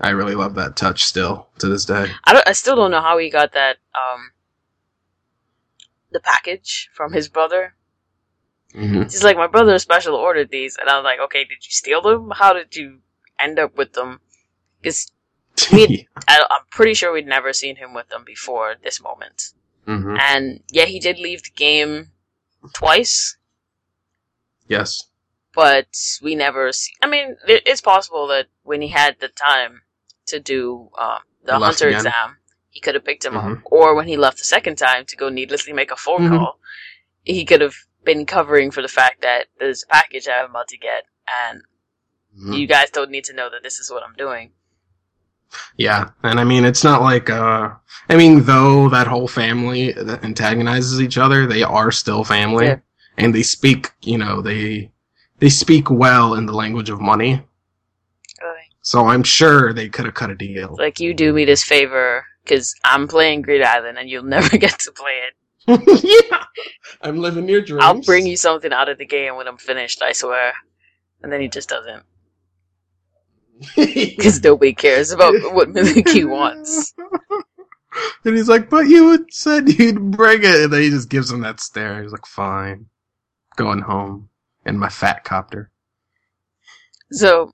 [0.00, 2.06] I really love that touch still to this day.
[2.24, 2.46] I don't.
[2.46, 3.78] I still don't know how he got that.
[3.94, 4.30] Um,
[6.10, 7.74] the package from his brother.
[8.74, 11.70] hmm He's like, my brother special ordered these, and I was like, okay, did you
[11.70, 12.30] steal them?
[12.34, 12.98] How did you
[13.40, 14.20] end up with them?
[14.80, 15.10] Because
[15.72, 19.52] We- I, I'm pretty sure we'd never seen him with them before this moment.
[19.86, 22.12] hmm And yeah, he did leave the game
[22.74, 23.36] twice,
[24.68, 25.04] Yes.
[25.54, 25.86] but
[26.22, 26.92] we never see.
[27.02, 29.80] I mean, it's possible that when he had the time
[30.26, 32.00] to do um, the left hunter again.
[32.06, 32.36] exam,
[32.68, 33.44] he could have picked him up.
[33.44, 33.62] Mhm.
[33.64, 36.38] Or when he left the second time to go needlessly make a phone Mhm.
[36.38, 36.60] call,
[37.24, 37.74] he could have
[38.04, 41.62] been covering for the fact that there's a package I'm about to get, and
[42.38, 42.58] Mhm.
[42.58, 44.52] you guys don't need to know that this is what I'm doing.
[45.76, 47.70] Yeah, and I mean, it's not like, uh,
[48.10, 52.76] I mean, though that whole family antagonizes each other, they are still family, Yeah.
[53.18, 54.90] And they speak, you know, they
[55.38, 57.42] they speak well in the language of money.
[58.42, 58.60] Really.
[58.82, 60.76] So I'm sure they could have cut a deal.
[60.78, 64.78] Like you do me this favor because I'm playing Greed Island and you'll never get
[64.80, 65.34] to play it.
[66.30, 66.44] yeah,
[67.02, 67.82] I'm living your dreams.
[67.82, 70.00] I'll bring you something out of the game when I'm finished.
[70.00, 70.52] I swear.
[71.22, 72.04] And then he just doesn't
[73.76, 76.94] because nobody cares about what Milluki wants.
[78.24, 81.40] And he's like, "But you said you'd bring it," and then he just gives him
[81.40, 82.02] that stare.
[82.02, 82.86] He's like, "Fine,
[83.56, 84.30] going home
[84.64, 85.70] in my fat copter."
[87.12, 87.52] So,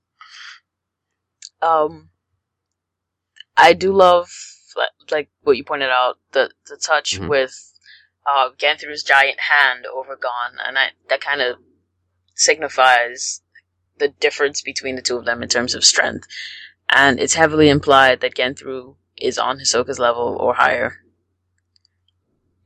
[1.60, 2.10] um,
[3.56, 4.30] I do love
[5.10, 7.28] like, what you pointed out the the touch Mhm.
[7.28, 7.54] with
[8.26, 11.58] uh, Genthru's giant hand over Gon, and I, that kind of
[12.34, 13.42] signifies
[13.98, 16.26] the difference between the two of them in terms of strength.
[16.88, 21.04] And it's heavily implied that Genthru is on Hisoka's level or higher,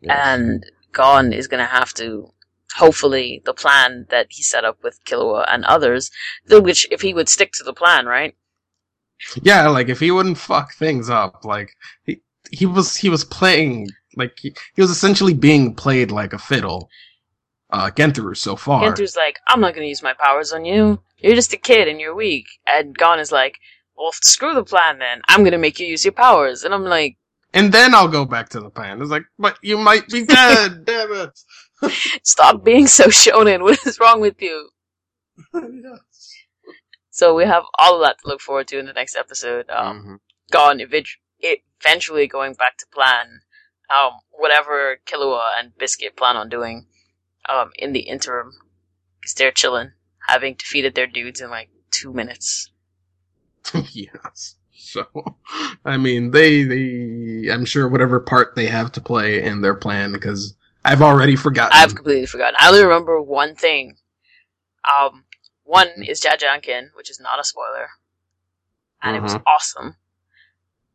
[0.03, 2.33] and Gon is going to have to.
[2.77, 6.11] Hopefully, the plan that he set up with Killua and others,
[6.49, 8.37] which if he would stick to the plan, right?
[9.43, 11.71] Yeah, like if he wouldn't fuck things up, like
[12.05, 16.39] he he was he was playing like he, he was essentially being played like a
[16.39, 16.89] fiddle.
[17.71, 18.83] Uh Genthru so far.
[18.83, 21.01] Genthru's like, I'm not going to use my powers on you.
[21.19, 22.47] You're just a kid and you're weak.
[22.67, 23.59] And Gon is like,
[23.97, 25.23] well, screw the plan then.
[25.29, 26.63] I'm going to make you use your powers.
[26.63, 27.17] And I'm like,
[27.53, 29.01] and then I'll go back to the plan.
[29.01, 31.41] It's like, but you might be dead, damn it.
[32.23, 33.63] Stop being so shonen.
[33.67, 34.71] What is wrong with you?
[37.11, 39.71] So we have all of that to look forward to in the next episode.
[39.71, 40.19] Um, Mhm.
[40.51, 43.41] Gon evi- eventually going back to plan
[43.89, 46.87] um, whatever Killua and Biscuit plan on doing
[47.49, 48.53] um, in the interim.
[49.19, 49.93] Because they're chilling,
[50.29, 52.71] having defeated their dudes in like two minutes.
[53.93, 54.57] yes.
[54.79, 55.07] So,
[55.87, 60.13] I mean, they, they, I'm sure whatever part they have to play in their plan,
[60.13, 60.55] because
[60.87, 61.73] I've already forgotten.
[61.75, 62.55] I've completely forgotten.
[62.59, 63.97] I only remember one thing.
[65.01, 65.25] Um,
[65.65, 67.89] one is Jajanken, which is not a spoiler,
[69.03, 69.97] and it was awesome.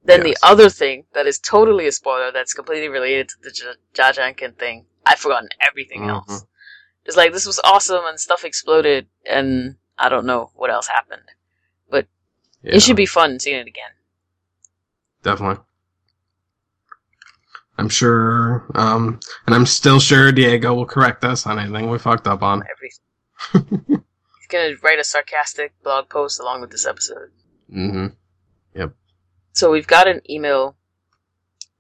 [0.04, 0.39] Then Yes.
[0.39, 4.58] the other thing that is totally a spoiler that's completely related to the J- Jajanken
[4.58, 6.10] thing, I've forgotten everything Mhm.
[6.10, 6.45] else.
[7.06, 11.23] It's like this was awesome and stuff exploded, and I don't know what else happened.
[12.63, 13.91] Yeah, It should be fun seeing it again.
[15.23, 15.63] definitely.
[17.82, 22.28] I'm sure, um, and I'm still sure Diego will correct us on anything we fucked
[22.28, 22.62] up on.
[22.70, 24.04] Everything.
[24.38, 27.32] He's gonna write a sarcastic blog post along with this episode.
[27.76, 28.08] Mm-hmm.
[28.76, 28.94] Yep.
[29.54, 30.76] So we've got an email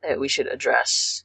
[0.01, 1.23] that we should address.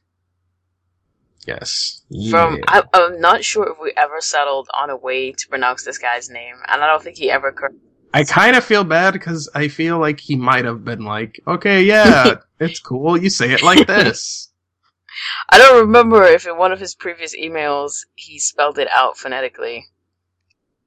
[1.47, 2.03] Yes.
[2.29, 2.63] From Yeah.
[2.67, 6.29] I, I'm not sure if we ever settled on a way to pronounce this guy's
[6.29, 7.51] name, and I don't think he ever.
[7.51, 7.73] Cor-
[8.13, 11.81] I kind of feel bad because I feel like he might have been like, okay,
[11.81, 13.17] yeah, it's cool.
[13.17, 14.46] You say it like this.
[15.49, 19.85] I don't remember if in one of his previous emails he spelled it out phonetically.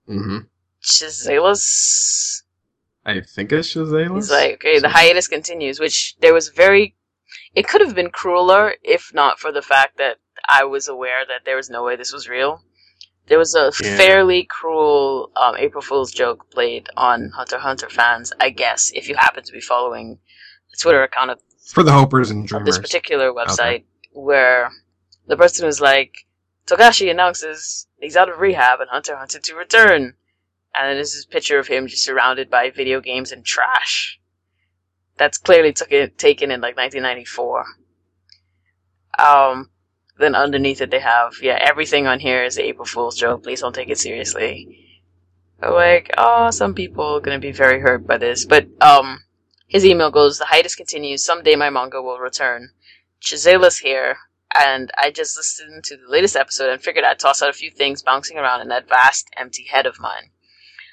[0.06, 0.38] hmm
[0.82, 2.42] Chizalis.
[3.04, 4.14] I think it's Shazalus.
[4.14, 6.96] He's like, okay, the hiatus continues, which there was very.
[7.54, 11.44] It could have been crueler if not for the fact that I was aware that
[11.44, 12.62] there was no way this was real.
[13.28, 13.96] There was a Yeah.
[13.96, 19.14] fairly cruel um, April Fool's joke played on Hunter Hunter fans, I guess, if you
[19.16, 20.18] happen to be following
[20.70, 22.66] the Twitter account of, for the hopers and dreamers.
[22.66, 24.70] this particular website, where
[25.26, 26.26] the person was like,
[26.66, 30.14] Togashi announces he's out of rehab and Hunter Hunter to return.
[30.74, 34.20] And then there's this picture of him just surrounded by video games and trash.
[35.16, 37.64] That's clearly it, taken in like 1994.
[39.18, 39.70] Um,
[40.18, 43.42] then underneath it they have, yeah, everything on here is April Fool's joke.
[43.42, 45.00] Please don't take it seriously.
[45.60, 48.44] like, oh, some people are gonna be very hurt by this.
[48.44, 49.24] But um,
[49.66, 51.24] his email goes: the hiatus continues.
[51.24, 52.70] Someday my manga will return.
[53.20, 54.16] Chizela's here,
[54.54, 57.70] and I just listened to the latest episode and figured I'd toss out a few
[57.70, 60.30] things bouncing around in that vast, empty head of mine.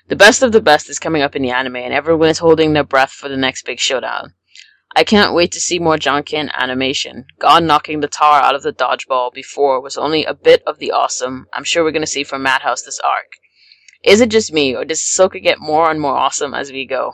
[0.07, 2.73] The best of the best is coming up in the anime, and everyone is holding
[2.73, 4.33] their breath for the next big showdown.
[4.95, 7.25] I can't wait to see more Jajanken animation.
[7.39, 10.91] Gon knocking the tar out of the dodgeball before was only a bit of the
[10.91, 13.37] awesome I'm sure we're going to see from Madhouse this arc.
[14.03, 17.13] Is it just me, or does Hisoka get more and more awesome as we go?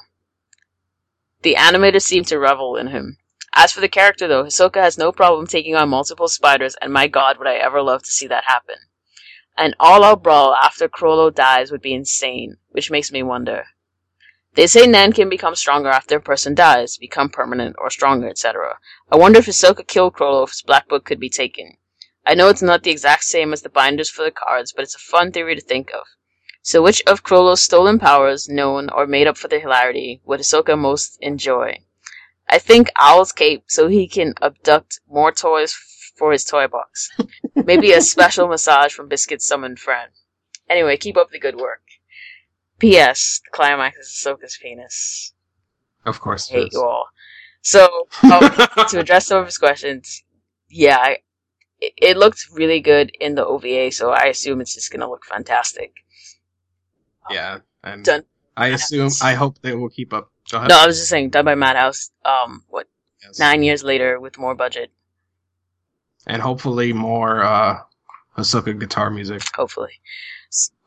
[1.41, 3.17] The animators seem to revel in him.
[3.55, 7.07] As for the character, though, Hisoka has no problem taking on multiple spiders, and my
[7.07, 8.77] god, would I ever love to see that happen.
[9.55, 13.65] An all-out brawl after Chrollo dies would be insane, which makes me wonder.
[14.55, 18.79] They say Nen can become stronger after a person dies, become permanent or stronger, etc.
[19.11, 21.77] I wonder if Hisoka killed Chrollo if his black book could be taken.
[22.25, 24.95] I know it's not the exact same as the binders for the cards, but it's
[24.95, 26.07] a fun theory to think of.
[26.63, 30.75] So which of Chrollo's stolen powers, known or made up for the hilarity, would Hisoka
[30.75, 31.83] most enjoy?
[32.49, 35.73] I think Owl's cape so he can abduct more toys
[36.17, 37.09] for his toy box.
[37.55, 40.11] Maybe a special massage from Biscuit's summoned friend.
[40.69, 41.81] Anyway, keep up the good work.
[42.79, 43.41] P.S.
[43.45, 45.33] The climax is Hisoka's penis.
[46.05, 46.49] Of course.
[46.51, 47.07] I hate you all.
[47.61, 48.41] So, um,
[48.89, 50.23] to address some of his questions,
[50.69, 51.17] yeah, I,
[51.79, 55.23] it, it looked really good in the OVA, so I assume it's just gonna look
[55.23, 55.93] fantastic.
[57.31, 58.23] Yeah, and Done.
[58.57, 60.32] I assume, I hope they will keep up.
[60.51, 62.11] No, I was just saying, done by Madhouse.
[62.25, 62.87] Um, what
[63.23, 63.39] Yes.
[63.39, 64.91] nine years later with more budget,
[66.27, 67.79] And hopefully more uh,
[68.37, 69.41] Hisoka guitar music.
[69.55, 69.91] hopefully.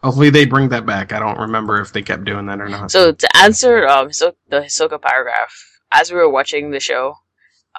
[0.02, 1.12] Hopefully they bring that back.
[1.14, 2.90] I don't remember if they kept doing that or not.
[2.90, 5.52] So to answer um Hiso- the Hisoka paragraph,
[5.92, 7.14] as we were watching the show,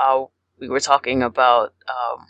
[0.01, 0.25] uh,
[0.59, 2.25] we were talking about um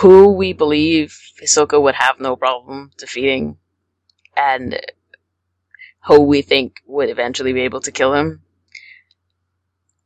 [0.00, 3.58] who we believe Hisoka would have no problem defeating,
[4.36, 4.80] and
[6.06, 8.42] who we think would eventually be able to kill him.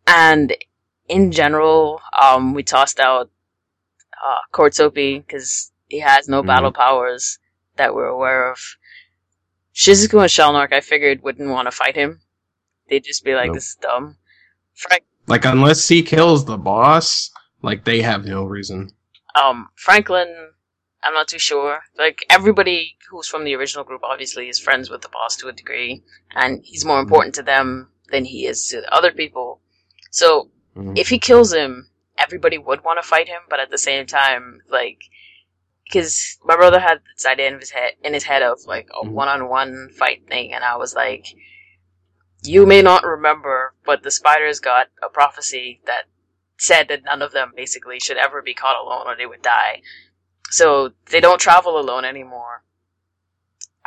[0.07, 0.54] And
[1.09, 3.30] in general, um, we tossed out
[4.26, 6.46] uh, Kortopi because he has no Mhm.
[6.46, 7.38] battle powers
[7.76, 8.59] that we're aware of.
[9.74, 12.20] Shizuku and Shalnark, I figured, wouldn't want to fight him.
[12.88, 13.57] They'd just be like, Nope.
[13.57, 14.16] this is dumb.
[14.75, 17.31] Frank, like unless he kills the boss,
[17.62, 18.90] like they have no reason.
[19.35, 20.52] um, Franklin,
[21.05, 21.81] I'm not too sure.
[21.96, 25.52] Like, everybody who's from the original group obviously is friends with the boss to a
[25.52, 26.02] degree,
[26.35, 29.61] and he's more important to them than he is to the other people.
[30.11, 30.98] So, Mhm.
[30.98, 34.63] if he kills him, everybody would want to fight him, but at the same time,
[34.69, 35.02] like,
[35.85, 39.05] because my brother had this idea in his head, in his head of like a
[39.05, 39.11] Mhm.
[39.11, 41.27] one-on-one fight thing, and I was like,
[42.42, 46.05] you may not remember, but the spiders got a prophecy that
[46.57, 49.83] said that none of them basically should ever be caught alone or they would die.
[50.50, 52.62] So they don't travel alone anymore.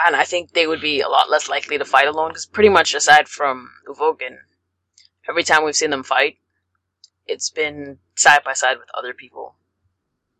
[0.06, 2.70] And I think they would be a lot less likely to fight alone because pretty
[2.70, 4.38] much aside from Uvogin,
[5.28, 6.38] every time we've seen them fight,
[7.26, 9.56] it's been side by side with other people.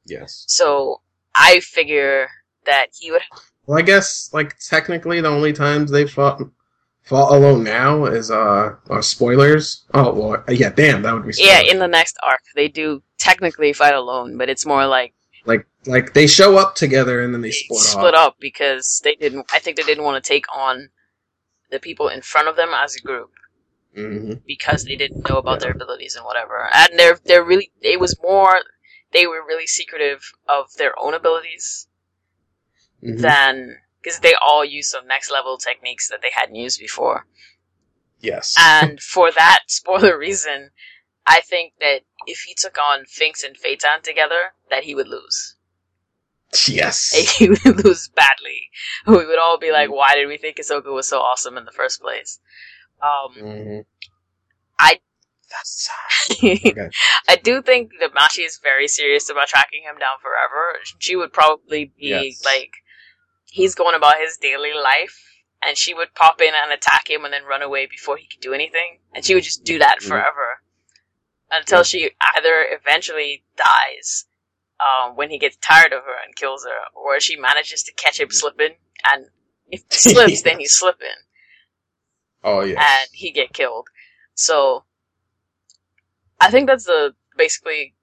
[0.06, 0.46] Yes.
[0.48, 1.02] So
[1.36, 2.30] I figure
[2.66, 3.22] that he would.
[3.66, 6.42] Well, I guess like technically the only times they fought
[7.04, 9.86] fought alone now is uh, uh spoilers.
[9.94, 13.74] Oh well, yeah, damn, that would be Yeah, in the next arc, they do technically
[13.74, 15.14] fight alone, but it's more like
[15.48, 18.34] like like they show up together and then they they split, split off.
[18.34, 19.48] up because they didn't.
[19.52, 20.90] I think they didn't want to take on
[21.72, 23.32] the people in front of them as a group
[23.96, 26.70] hmm because they didn't know about their abilities and whatever.
[26.74, 28.58] And they're they're really it was more
[29.14, 31.88] they were really secretive of their own abilities
[33.02, 37.26] hmm than because they all used some next level techniques that they hadn't used before.
[38.20, 38.56] Yes.
[38.60, 40.72] And for that spoiler reason,
[41.28, 45.56] I think that if he took on Finks and Feitan together, that he would lose.
[46.68, 47.14] yes.
[47.38, 48.70] He would lose badly.
[49.06, 51.72] We would all be like, why did we think Hisoka was so awesome in the
[51.74, 52.40] first place?
[53.02, 53.80] Um, hmm
[54.80, 55.02] I-
[55.50, 55.90] That's
[57.28, 60.78] I do think that Machi is very serious about tracking him down forever.
[61.00, 62.44] She would probably be Yes.
[62.46, 62.72] like,
[63.46, 65.18] he's going about his daily life,
[65.66, 68.42] and she would pop in and attack him and then run away before he could
[68.42, 69.00] do anything.
[69.14, 70.08] And she would just do that Mhm.
[70.08, 70.57] forever.
[71.52, 71.84] Until Yeah.
[71.84, 74.26] she either eventually dies
[74.80, 78.20] um, when he gets tired of her and kills her, or she manages to catch
[78.20, 78.34] him Mhm.
[78.34, 78.76] slipping,
[79.10, 79.30] and
[79.72, 81.08] if he slips, then he's slipping
[82.44, 83.88] Oh yeah, and he get killed.
[84.36, 84.86] So
[86.40, 87.96] I think that's the basically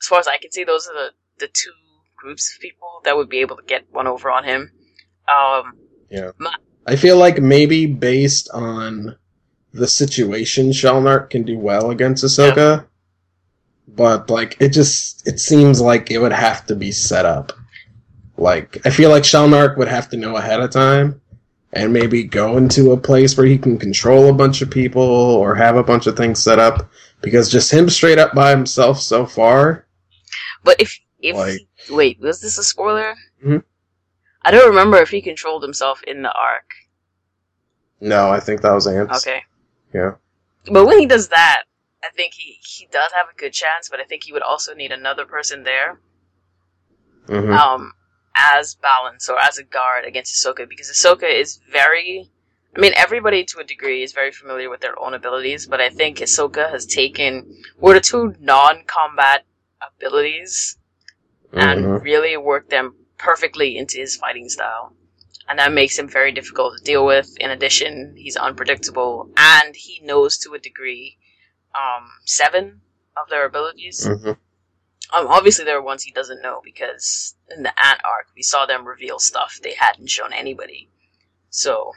[0.00, 1.72] as far as I can see, those are the, the two
[2.16, 4.72] groups of people that would be able to get one over on him.
[5.28, 5.74] Um
[6.86, 9.16] I feel like maybe based on
[9.72, 12.86] the situation, Shalnark can do well against Hisoka.
[13.88, 17.52] But like it just it seems like it would have to be set up.
[18.36, 21.20] Like I feel like Shalnark would have to know ahead of time
[21.72, 25.54] and maybe go into a place where he can control a bunch of people or
[25.54, 26.88] have a bunch of things set up.
[27.20, 29.86] Because just him straight up by himself so far,
[30.64, 31.60] But if if Like-
[31.90, 33.14] wait, was this a spoiler?
[33.44, 33.64] Mhm.
[34.42, 36.70] I don't remember if he controlled himself in the arc.
[38.00, 39.26] no, I think that was Ants.
[39.26, 39.42] Okay,
[39.92, 40.12] Yeah.
[40.70, 41.64] but when he does that,
[42.04, 43.88] I think he he does have a good chance.
[43.88, 46.00] But I think he would also need another person there,
[47.26, 47.92] hmm um,
[48.36, 52.30] as balance or as a guard against Hisoka because Hisoka is very.
[52.76, 55.88] I mean, everybody to a degree is very familiar with their own abilities, but I
[55.88, 59.44] think Hisoka has taken what are two non-combat
[59.82, 60.78] abilities
[61.54, 62.02] and Mhm.
[62.02, 64.94] really worked them perfectly into his fighting style.
[65.48, 67.34] And that makes him very difficult to deal with.
[67.40, 71.16] In addition, he's unpredictable and he knows to a degree
[71.74, 72.80] um, seven
[73.16, 74.06] of their abilities.
[74.06, 74.36] Mhm.
[75.14, 78.66] Um, obviously, there are ones he doesn't know because in the Ant arc, we saw
[78.66, 80.90] them reveal stuff they hadn't shown anybody.
[81.48, 81.92] So,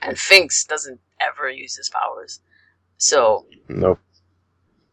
[0.00, 2.40] and Finks doesn't ever use his powers.
[2.96, 3.98] So, Nope.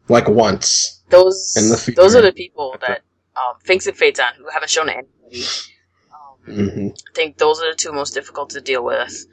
[0.08, 1.02] Like once.
[1.08, 1.54] those
[1.94, 3.02] those are the people that
[3.36, 5.44] um, Finks and Feitan who haven't shown anybody.
[6.46, 9.26] Um, hmm I think those are the two most difficult to deal with.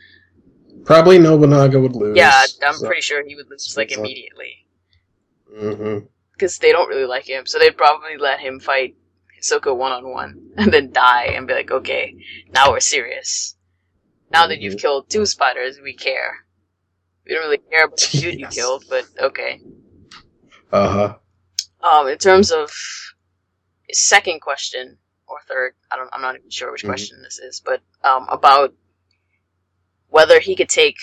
[0.86, 2.16] Probably Nobunaga would lose.
[2.18, 4.66] Yeah, I'm so- pretty sure he would lose like so- immediately
[5.54, 6.08] Mhm.
[6.34, 7.46] because they don't really like him.
[7.46, 8.96] So they'd probably let him fight
[9.40, 12.16] Hisoka one on one and then die and be like, okay,
[12.54, 13.56] now we're serious.
[14.32, 14.82] Now that you've Mhm.
[14.82, 16.46] killed two spiders, we care.
[17.26, 19.62] We don't really care about the dude you killed, but okay.
[20.72, 21.18] Uh huh.
[21.82, 22.72] Um, in terms of
[23.92, 24.98] second question
[25.32, 26.90] or third, I don't, I'm not even sure which Mhm.
[26.90, 28.74] question this is, but um, about
[30.10, 30.98] whether he could take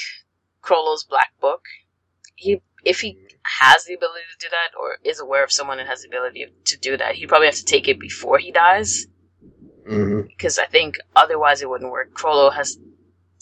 [0.62, 1.64] Chrollo's black book.
[2.34, 3.18] He, if he
[3.60, 6.46] has the ability to do that, or is aware of someone that has the ability
[6.66, 9.06] to do that, he'd probably have to take it before he dies,
[9.86, 12.14] hmm because I think otherwise it wouldn't work.
[12.14, 12.78] Chrollo has,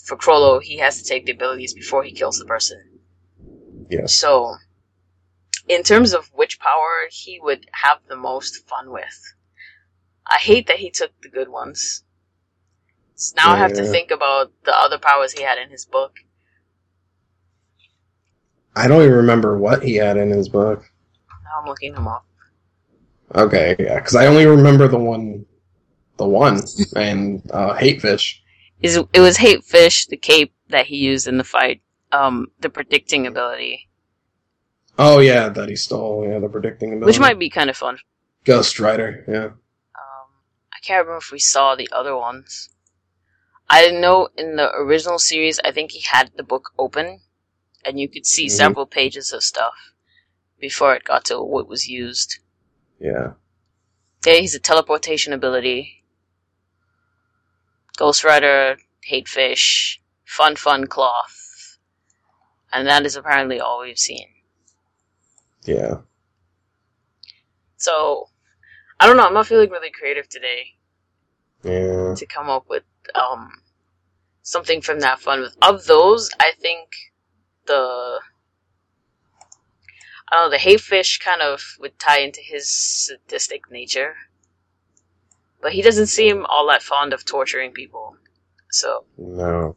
[0.03, 3.01] for Chrollo, he has to take the abilities before he kills the person.
[3.91, 4.15] Yes.
[4.15, 4.57] So,
[5.69, 9.35] in terms of which power he would have the most fun with,
[10.29, 12.03] I hate that he took the good ones.
[13.15, 16.17] So now I have to think about the other powers he had in his book.
[18.75, 20.85] I don't even remember what he had in his book.
[21.45, 22.27] Now I'm looking him up.
[23.35, 25.47] Okay, yeah, because I only remember the one,
[26.19, 26.61] the one,
[26.95, 28.43] and uh, hate fish.
[28.83, 31.81] Is it was Hate Fish, the cape that he used in the fight,
[32.13, 33.87] um, the predicting ability,
[34.99, 36.27] Oh yeah, that he stole.
[36.29, 37.07] Yeah, the predicting ability.
[37.07, 37.99] which might be kind of fun.
[38.45, 39.25] Ghost Rider.
[39.29, 39.51] Yeah.
[40.87, 42.69] I can't remember if we saw the other ones.
[43.69, 47.23] I know in the original series, I think he had the book open,
[47.85, 48.53] and you could see Mhm.
[48.53, 49.75] several pages of stuff
[50.61, 52.39] before it got to what was used.
[53.01, 53.33] Yeah.
[54.25, 56.05] Yeah, he's a teleportation ability.
[57.97, 61.79] Ghost Rider, Hate Fish, Fun Fun Cloth,
[62.71, 64.29] and that is apparently all we've seen.
[65.63, 66.03] Yeah.
[67.77, 68.31] So,
[69.01, 69.27] I don't know.
[69.27, 70.76] I'm not feeling really creative today.
[71.67, 72.15] Yeah.
[72.15, 73.51] to come up with um
[74.43, 76.89] something from that fun with of those i think
[77.67, 78.21] the
[80.31, 84.15] i don't know the hate fish kind of would tie into his sadistic nature
[85.61, 88.17] but he doesn't seem all that fond of torturing people
[88.71, 89.77] so No.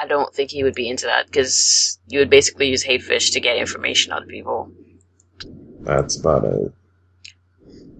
[0.00, 3.32] i don't think he would be into that because you would basically use hate fish
[3.32, 4.70] to get information out of people
[5.80, 6.72] That's about it.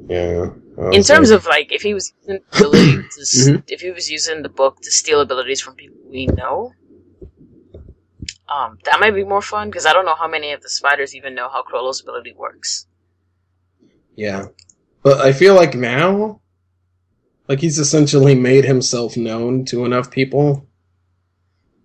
[0.09, 0.51] Yeah.
[0.96, 3.62] In terms of like if he was using the ability to s Mhm.
[3.68, 6.72] if he was using the book to steal abilities from people we know
[8.54, 11.14] um that might be more fun because i don't know how many of the spiders
[11.14, 12.86] even know how Chrollo's ability works
[14.16, 14.46] Yeah.
[15.02, 16.40] But I feel like now,
[17.48, 20.66] like he's essentially made himself known to enough people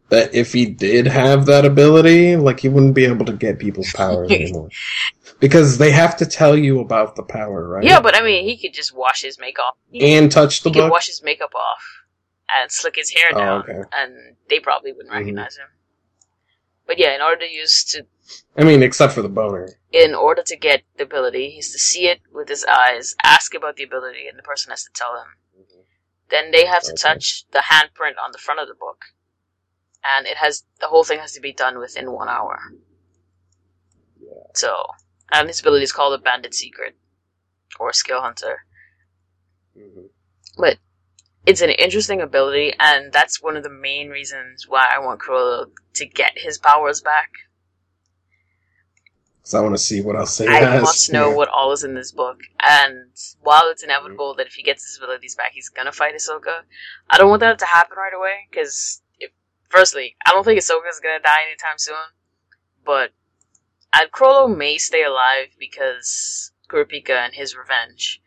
[0.09, 3.91] that if he did have that ability, like he wouldn't be able to get people's
[3.93, 4.69] powers anymore.
[5.39, 7.83] Because they have to tell you about the power, right?
[7.83, 10.75] yeah but i mean he could just wash his makeup he, and touch the book?
[10.75, 11.83] he could wash his makeup off
[12.57, 13.81] and slick his hair Oh, down okay.
[13.93, 15.19] and they probably wouldn't Mhm.
[15.19, 15.67] recognize him
[16.85, 18.05] but yeah in order to use to
[18.55, 19.69] I mean, except for the boner.
[19.91, 23.75] in order to get the ability, he's to see it with his eyes, ask about
[23.75, 25.29] the ability, and the person has to tell him.
[26.29, 27.01] Then they have to Okay.
[27.01, 29.05] touch the handprint on the front of the book,
[30.03, 32.59] and it has the whole thing has to be done within one hour.
[34.21, 34.29] Yeah.
[34.53, 34.75] So,
[35.32, 36.95] and his ability is called a Bandit Secret
[37.80, 38.65] or Skill Hunter.
[39.77, 40.07] Mm-hmm.
[40.57, 40.77] But
[41.45, 45.71] it's an interesting ability, and that's one of the main reasons why I want Chrollo
[45.95, 47.32] to get his powers back.
[49.38, 50.82] Because I want to see what else he I has.
[50.82, 51.36] must know Yeah.
[51.36, 52.39] what all is in this book.
[52.59, 53.11] And
[53.41, 54.38] while it's inevitable mm-hmm.
[54.38, 56.63] that if he gets his abilities back, he's gonna fight Hisoka,
[57.09, 59.01] I don't want that to happen right away because
[59.69, 61.95] firstly, I don't think Hisoka's gonna die anytime soon,
[62.86, 63.11] but
[63.93, 68.21] and Chrollo may stay alive because Kurapika and his revenge.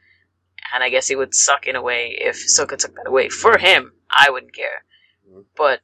[0.73, 3.29] And I guess he would suck in a way if Hisoka took that away.
[3.29, 4.85] For him, I wouldn't care.
[5.29, 5.45] Mhm.
[5.57, 5.83] But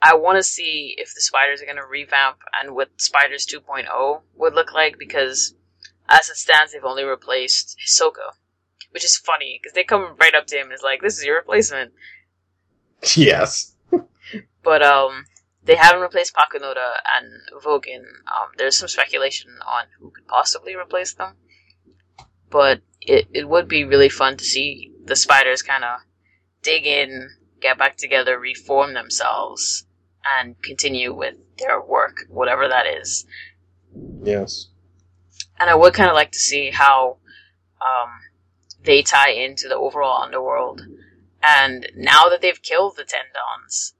[0.00, 4.22] I want to see if the spiders are going to revamp and what Spiders 2.0
[4.34, 5.54] would look like because
[6.08, 8.32] as it stands, they've only replaced Hisoka.
[8.90, 11.24] Which is funny because they come right up to him and is like, "This is
[11.24, 11.94] your replacement."
[13.16, 13.74] Yes.
[14.62, 15.24] But um,
[15.64, 18.02] they haven't replaced Pakunoda and Vogin.
[18.26, 21.36] Um, there's some speculation on who could possibly replace them.
[22.50, 26.00] But it, it would be really fun to see the spiders kind of
[26.62, 29.86] dig in, get back together, reform themselves,
[30.38, 33.24] and continue with their work, whatever that is.
[34.22, 34.68] Yes.
[35.58, 37.18] And I would kind of like to see how
[37.80, 38.10] um,
[38.82, 40.82] they tie into the overall underworld.
[41.42, 43.94] And now that they've killed the Ten Dons,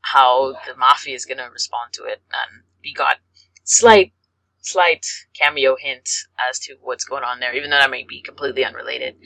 [0.00, 2.22] how the Mafia is going to respond to it.
[2.32, 3.16] And we got
[3.64, 4.12] slight,
[4.60, 6.08] slight cameo hint
[6.48, 9.16] as to what's going on there, even though that may be completely unrelated.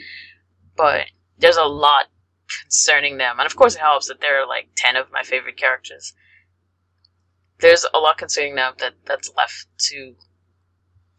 [0.76, 1.06] But
[1.38, 2.06] there's a lot
[2.62, 3.38] concerning them.
[3.38, 6.12] And of course, it helps that there are like 10 of my favorite characters.
[7.60, 10.14] There's a lot concerning them that, that's left to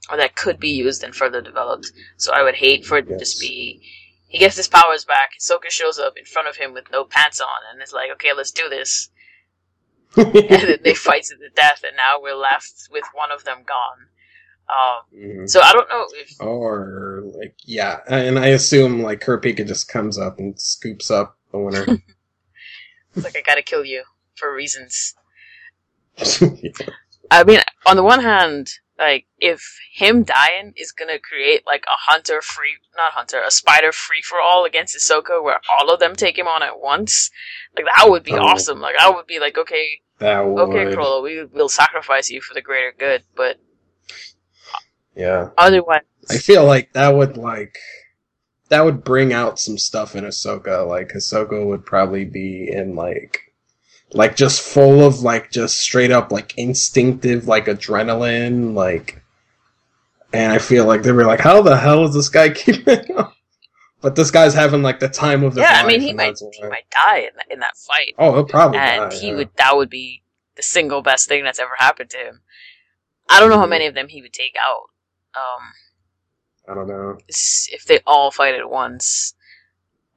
[0.10, 1.92] or that could be used and further developed.
[2.18, 3.82] So I would hate for it to just be
[4.28, 5.32] he gets his powers back.
[5.40, 8.34] Hisoka shows up in front of him with no pants on, and it's like, "Okay,
[8.34, 9.10] let's do this."
[10.18, 13.60] And then they fight to the death, and now we're left with one of them
[13.66, 14.08] gone.
[14.70, 15.50] Um, Mhm.
[15.50, 20.18] so I don't know if Or like yeah, and I assume like Kurapika just comes
[20.18, 21.86] up and scoops up the winner.
[23.16, 24.04] it's like I gotta kill you
[24.36, 25.16] for reasons.
[27.32, 29.62] I mean, on the one hand, like if
[29.94, 34.40] him dying is gonna create like a hunter free, not hunter, a spider free for
[34.40, 37.30] all against Hisoka, where all of them take him on at once,
[37.76, 38.38] like that would be Oh.
[38.42, 38.80] awesome.
[38.80, 39.88] Like I would be like, okay,
[40.20, 40.70] that would.
[40.70, 43.58] okay, Chrollo, we will sacrifice you for the greater good, but
[45.16, 45.50] Yeah.
[45.58, 47.78] otherwise, I feel like that would like
[48.70, 50.88] that would bring out some stuff in Hisoka.
[50.88, 53.54] Like Hisoka would probably be in like
[54.14, 59.22] like just full of like just straight up like instinctive like adrenaline like
[60.32, 63.33] and I feel like they were like, How the hell is this guy keeping up?
[64.04, 65.86] But this guy's having like the time of his yeah, life.
[65.86, 68.78] I mean, he might he might die in that, in that fight, Oh, he'll probably
[68.80, 69.36] and die, he yeah.
[69.38, 70.24] would that would be
[70.58, 72.42] the single best thing that's ever happened to him.
[73.30, 73.70] I don't know how Mhm.
[73.70, 74.90] many of them he would take out.
[75.36, 75.72] Um,
[76.70, 77.18] I don't know.
[77.28, 79.36] if they all fight at once.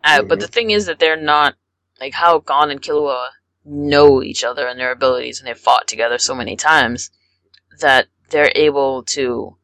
[0.03, 0.43] Uh, But Mhm.
[0.43, 1.55] the thing is that they're not
[2.01, 3.29] like how Gon and Killua
[3.65, 7.11] know each other and their abilities, and they've fought together so many times
[7.79, 9.59] that they're able to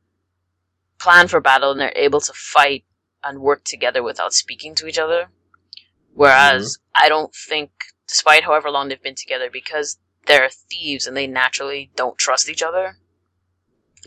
[1.00, 2.84] plan for battle and they're able to fight
[3.24, 5.30] and work together without speaking to each other.
[6.14, 7.70] Whereas I don't think,
[8.06, 12.62] despite however long they've been together, because they're thieves and they naturally don't trust each
[12.62, 12.98] other.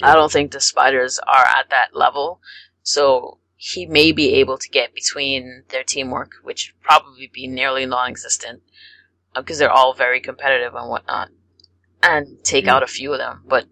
[0.03, 2.41] I don't think the spiders are at that level.
[2.83, 8.61] So he may be able to get between their teamwork, which probably be nearly non-existent,
[9.33, 11.29] because they're all very competitive and whatnot,
[12.03, 12.69] and take Mm.
[12.69, 13.43] out a few of them.
[13.45, 13.65] But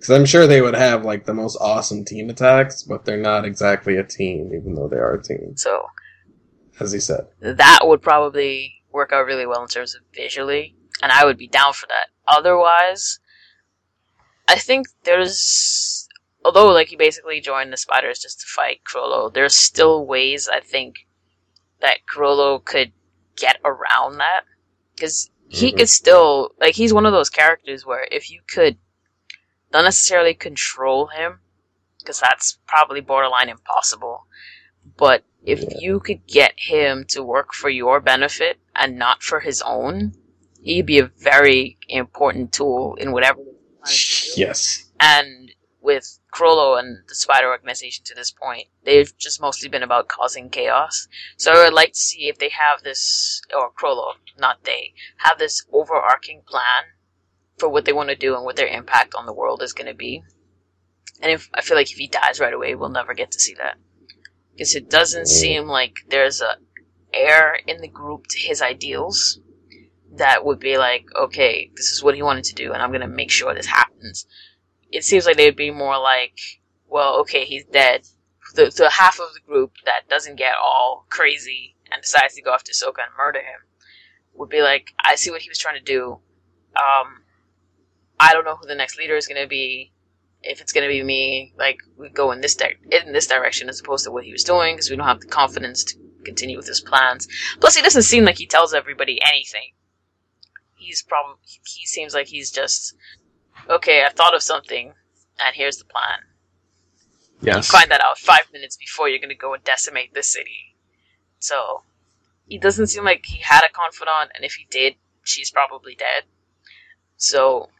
[0.00, 3.44] Because I'm sure they would have like the most awesome team attacks, but they're not
[3.44, 5.84] exactly a team, even though they are a team, so
[6.80, 7.26] as he said.
[7.40, 11.48] that would probably work out really well in terms of visually, and I would be
[11.48, 12.06] down for that.
[12.26, 13.20] Otherwise,
[14.48, 16.08] I think there's,
[16.46, 20.60] although like he basically joined the spiders just to fight Chrollo, there's still ways I
[20.60, 20.94] think
[21.82, 22.92] that Chrollo could
[23.36, 24.44] get around that
[24.94, 25.76] because he Mhm.
[25.76, 28.78] could still like he's one of those characters where if you could
[29.72, 31.40] not necessarily control him
[31.98, 34.26] because that's probably borderline impossible
[34.96, 35.78] but if Yeah.
[35.78, 40.14] you could get him to work for your benefit and not for his own
[40.62, 43.40] he'd be a very important tool in whatever
[44.36, 44.90] Yes.
[45.00, 50.08] and with Chrollo and the Spider Organization to this point, they've just mostly been about
[50.08, 51.08] causing chaos.
[51.36, 55.38] So I would like to see if they have this, or Chrollo, not they, have
[55.38, 56.92] this overarching plan
[57.60, 59.86] for what they want to do and what their impact on the world is going
[59.86, 60.24] to be.
[61.22, 63.54] And if I feel like if he dies right away, we'll never get to see
[63.54, 63.76] that
[64.52, 65.28] because it doesn't Mm.
[65.28, 66.56] seem like there's a
[67.12, 69.38] heir in the group to his ideals
[70.12, 73.06] that would be like, okay, this is what he wanted to do, and I'm gonna
[73.08, 74.26] make sure this happens.
[74.90, 76.38] It seems like they'd be more like,
[76.88, 78.06] well, okay, he's dead.
[78.54, 82.52] The, the half of the group that doesn't get all crazy and decides to go
[82.52, 83.60] after Hisoka and murder him
[84.34, 86.18] would be like, I see what he was trying to do.
[86.76, 87.22] Um,
[88.20, 89.92] I don't know who the next leader is gonna be.
[90.42, 93.80] If it's gonna be me, like we go in this di- in this direction as
[93.80, 96.66] opposed to what he was doing because we don't have the confidence to continue with
[96.66, 97.26] his plans.
[97.60, 99.72] Plus, he doesn't seem like he tells everybody anything.
[100.76, 102.94] He's probably he seems like he's just
[103.68, 104.04] okay.
[104.04, 104.92] I've thought of something,
[105.42, 106.20] and here's the plan.
[107.40, 107.56] Yes.
[107.56, 110.76] You find that out five minutes before you're going to go and decimate the city.
[111.38, 111.84] So
[112.46, 116.24] he doesn't seem like he had a confidant, and if he did, she's probably dead.
[117.16, 117.70] So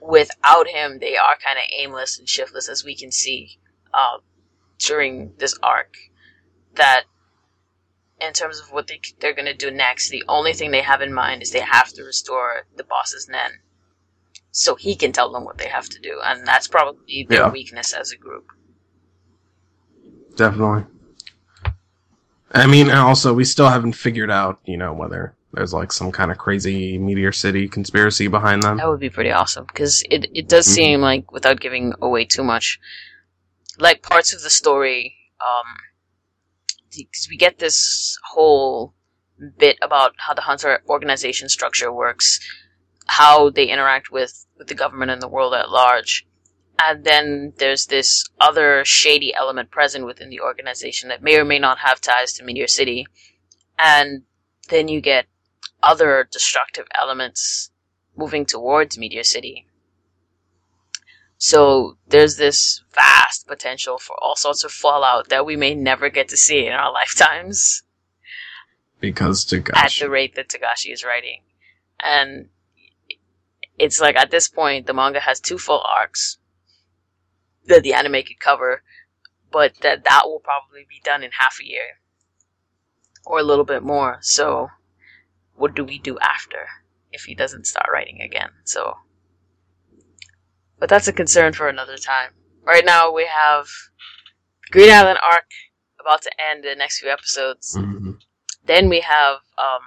[0.00, 3.58] without him, they are kind of aimless and shiftless, as we can see
[3.92, 4.18] uh,
[4.78, 5.94] during this arc.
[6.74, 7.04] That
[8.20, 11.02] in terms of what they, they're going to do next, the only thing they have
[11.02, 13.60] in mind is they have to restore the boss's Nen.
[14.50, 16.20] So he can tell them what they have to do.
[16.24, 17.50] And that's probably their Yeah.
[17.50, 18.46] weakness as a group.
[20.36, 20.84] Definitely.
[22.52, 26.12] I mean, and also, we still haven't figured out, you know, whether there's like some
[26.12, 28.76] kind of crazy Meteor City conspiracy behind them.
[28.76, 29.66] That would be pretty awesome.
[29.66, 30.74] Because it, it does Mhm.
[30.74, 32.78] seem like, without giving away too much,
[33.78, 35.66] like parts of the story, um,
[36.96, 38.94] because we get this whole
[39.58, 42.38] bit about how the Hunter organization structure works,
[43.06, 46.24] how they interact with, with the government and the world at large.
[46.80, 51.58] And then there's this other shady element present within the organization that may or may
[51.58, 53.08] not have ties to Meteor City.
[53.76, 54.22] And
[54.68, 55.26] then you get
[55.82, 57.70] other destructive elements
[58.16, 59.66] moving towards Meteor City.
[61.38, 66.28] So there's this vast potential for all sorts of fallout that we may never get
[66.28, 67.82] to see in our lifetimes
[69.00, 71.42] Because to at the rate that Togashi is writing.
[72.00, 72.48] And
[73.78, 76.38] it's like at this point, the manga has two full arcs
[77.66, 78.82] that the anime could cover,
[79.52, 82.00] but that that will probably be done in half a year
[83.24, 84.18] or a little bit more.
[84.22, 84.70] So,
[85.58, 86.66] what do we do after
[87.12, 88.50] if he doesn't start writing again?
[88.64, 88.94] So,
[90.78, 92.30] but that's a concern for another time.
[92.64, 93.66] Right now, we have
[94.70, 95.44] Greed Island arc
[96.00, 97.76] about to end in the next few episodes.
[97.76, 98.18] Mhm.
[98.64, 99.82] Then we have um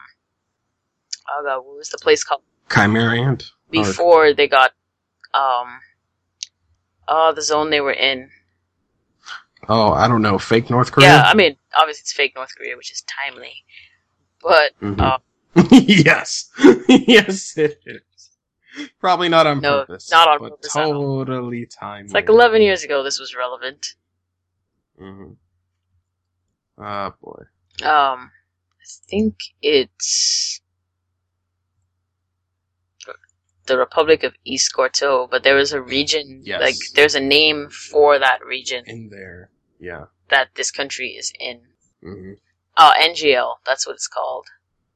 [1.30, 2.41] oh god, what was the place called
[2.74, 3.43] Chimera Ant.
[3.43, 4.72] Or- before they got
[5.34, 5.80] um
[7.07, 8.30] oh the zone they were in.
[9.69, 10.38] oh, I don't know.
[10.39, 11.07] Fake North Korea?
[11.07, 13.63] Yeah, I mean obviously it's fake North Korea, which is timely.
[14.41, 14.99] But Mhm.
[14.99, 15.19] uh,
[15.72, 16.49] yes.
[16.89, 18.30] yes, it is.
[18.99, 20.10] Probably not on No, purpose.
[20.12, 20.74] not on but purpose.
[20.74, 22.06] Totally timely.
[22.06, 23.95] it's like eleven years ago this was relevant.
[25.02, 25.34] Mm-hmm.
[26.80, 27.43] Ah, boy.
[27.86, 28.32] Um
[28.80, 30.62] I think it's
[33.68, 36.62] the Republic of East Gorteau, but there was a region Yes.
[36.62, 39.49] like there's a name for that region In there.
[39.80, 40.06] Yeah.
[40.30, 41.62] that this country is in.
[42.02, 42.34] hmm
[42.78, 44.47] Oh, NGL, that's what it's called.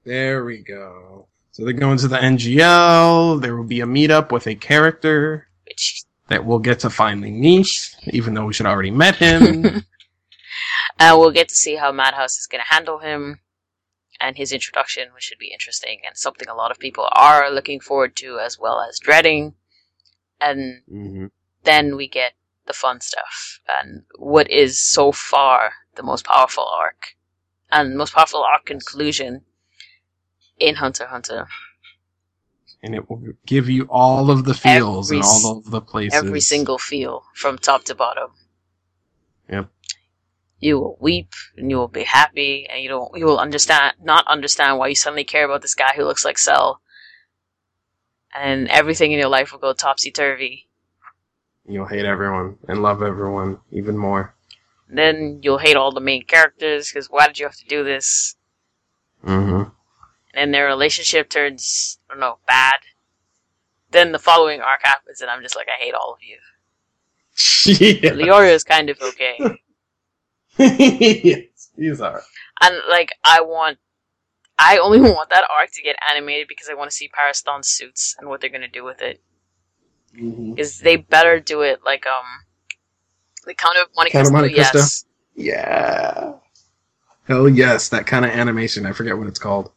[0.06, 1.28] There we go.
[1.52, 3.42] So they go into the NGL.
[3.42, 7.96] There will be a meetup with a character Which that we'll get to finally meet,
[8.08, 9.84] even though we should already met him.
[11.00, 13.40] and we'll get to see how Madhouse is going to handle him
[14.20, 17.80] and his introduction, which should be interesting and something a lot of people are looking
[17.80, 19.56] forward to as well as dreading.
[20.42, 21.28] And hmm
[21.64, 22.34] then we get
[22.68, 27.16] the fun stuff and what is so far the most powerful arc
[27.72, 29.44] and most powerful arc conclusion
[30.60, 31.48] in Hunter Hunter.
[32.84, 36.24] And it will give you all of the feels Every and all of the places.
[36.24, 38.32] Every single feel from top to bottom.
[39.50, 39.70] Yep.
[40.60, 44.28] You will weep and you will be happy and you don't you will understand not
[44.28, 46.82] understand why you suddenly care about this guy who looks like Cell.
[48.34, 50.68] And everything in your life will go topsy turvy.
[51.68, 54.36] You'll hate everyone and love everyone even more.
[54.88, 58.36] Then you'll hate all the main characters because why did you have to do this?
[59.24, 59.64] hmm
[60.36, 62.76] And their relationship turns I don't know bad.
[63.92, 66.38] Then the following arc happens and I'm just like I hate all of you.
[67.66, 68.12] yeah.
[68.12, 69.38] Leorio is kind of okay.
[70.58, 72.24] yes, he's alright.
[72.62, 73.78] and like I want,
[74.58, 78.16] I only want that arc to get animated because I want to see Pariston's suits
[78.20, 79.22] and what they're gonna do with it.
[80.18, 80.54] Mm-hmm.
[80.54, 82.26] Because they better do it like um,
[83.46, 84.42] like Count of Monte Count of Cristo.
[84.42, 84.78] Monte Cristo?
[84.78, 85.06] Yes,
[85.36, 86.34] Yeah.
[87.28, 88.86] Hell yes, that kind of animation.
[88.86, 89.72] I forget what it's called.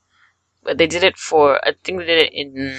[0.62, 1.58] But they did it for.
[1.66, 2.78] I think they did it in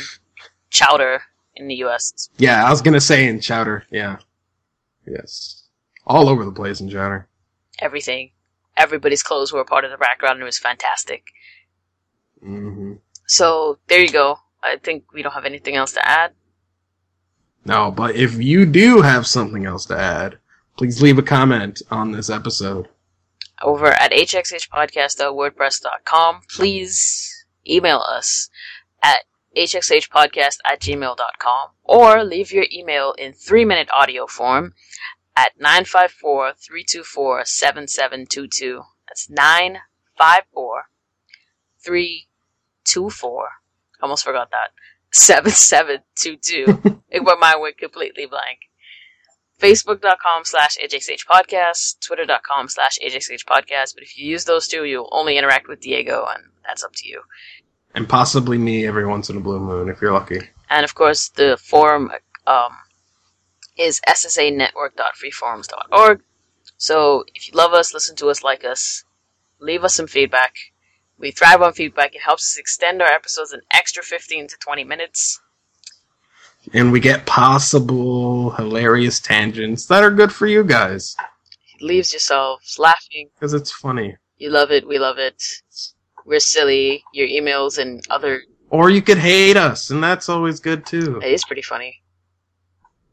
[0.70, 1.22] Chowder
[1.56, 2.30] in the U.S.
[2.38, 3.84] Yeah, I was gonna say in Chowder.
[3.92, 4.18] Yeah.
[5.06, 5.64] Yes.
[6.06, 7.28] All over the place in Chowder.
[7.80, 8.32] Everything,
[8.78, 11.24] everybody's clothes were a part of the background, and it was fantastic.
[12.42, 12.94] hmm
[13.28, 14.40] So there you go.
[14.64, 16.34] I think we don't have anything else to add.
[17.66, 20.38] No, but if you do have something else to add,
[20.78, 22.88] please leave a comment on this episode.
[23.62, 26.42] over at hxhpodcast.wordpress.com.
[26.50, 28.50] Please email us
[29.02, 29.24] at
[29.56, 34.74] hxhpodcast at gmail.com or leave your email in three minute audio form
[35.36, 38.84] at 954 324 7722.
[39.08, 40.84] That's 954
[41.84, 43.50] 324
[44.02, 44.72] Almost forgot that.
[45.12, 47.02] 7722.
[47.10, 48.60] it went my went completely blank.
[49.60, 53.94] Facebook.com slash HXH podcast, Twitter.com slash HXH podcast.
[53.94, 57.08] But if you use those two, you'll only interact with Diego, and that's up to
[57.08, 57.24] you.
[57.96, 60.42] And possibly me every once in a blue moon, if you're lucky.
[60.70, 62.12] And of course, the forum
[62.46, 62.78] um,
[63.78, 66.22] is ssanetwork.freeforums.org.
[66.78, 69.04] So if you love us, listen to us, like us,
[69.60, 70.54] leave us some feedback.
[71.18, 72.16] We thrive on feedback.
[72.16, 75.42] It helps us extend our episodes an extra 15 to 20 minutes.
[76.74, 81.16] And we get possible hilarious tangents that are good for you guys.
[81.76, 83.32] It leaves yourselves laughing.
[83.34, 84.18] Because it's funny.
[84.38, 84.88] You love it.
[84.88, 85.42] We love it.
[86.30, 87.04] We're silly.
[87.12, 88.44] Your emails and other.
[88.70, 91.20] Or you could hate us, and that's always good too.
[91.24, 92.04] It is pretty funny.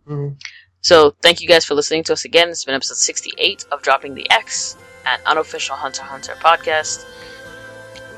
[0.07, 0.37] Mhm.
[0.83, 2.51] So thank you guys for listening to us again.
[2.51, 7.07] It's been episode 68 of Dropping the X, an unofficial Hunter Hunter podcast.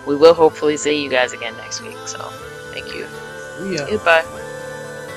[0.04, 1.96] We will hopefully see you guys again next week.
[2.06, 2.18] So
[2.72, 3.06] thank you.
[3.70, 3.88] Yeah.
[3.88, 4.24] Goodbye.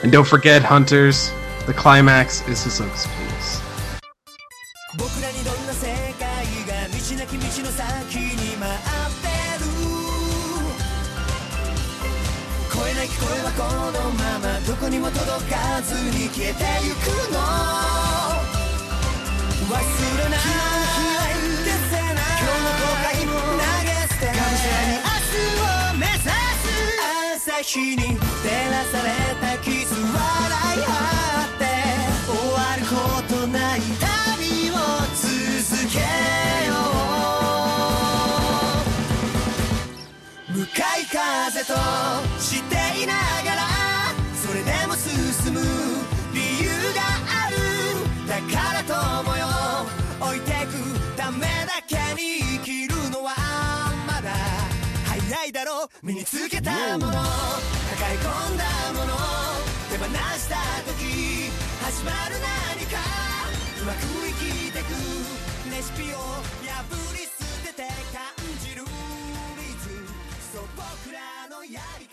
[0.03, 1.31] And don't forget, hunters,
[1.65, 2.79] the climax is his
[13.21, 17.37] このままどこにも届かずに消えてゆくの。
[19.69, 24.25] 忘れない消せない今日の後悔も投げ捨て。
[24.25, 26.29] がむしゃらに明日を目指す
[27.35, 29.07] 朝日に照らされ
[29.39, 29.90] たキス
[41.51, 41.73] 風と
[42.39, 43.67] していながら
[44.33, 45.59] それでも進む
[46.33, 47.57] 理由がある
[48.25, 49.47] だから友よ。
[50.21, 53.35] 置いてくためだけに生きるのは
[54.07, 54.31] まだ
[55.03, 55.83] 早いだろ。
[55.83, 59.11] う身につけたもの抱え込んだもの。
[59.91, 60.55] 手放した
[60.87, 61.51] 時
[61.83, 62.95] 始まる何か。
[63.81, 64.87] うまく生きてく。
[65.69, 67.29] レシピを破り捨
[67.67, 68.10] てて
[71.81, 72.10] 感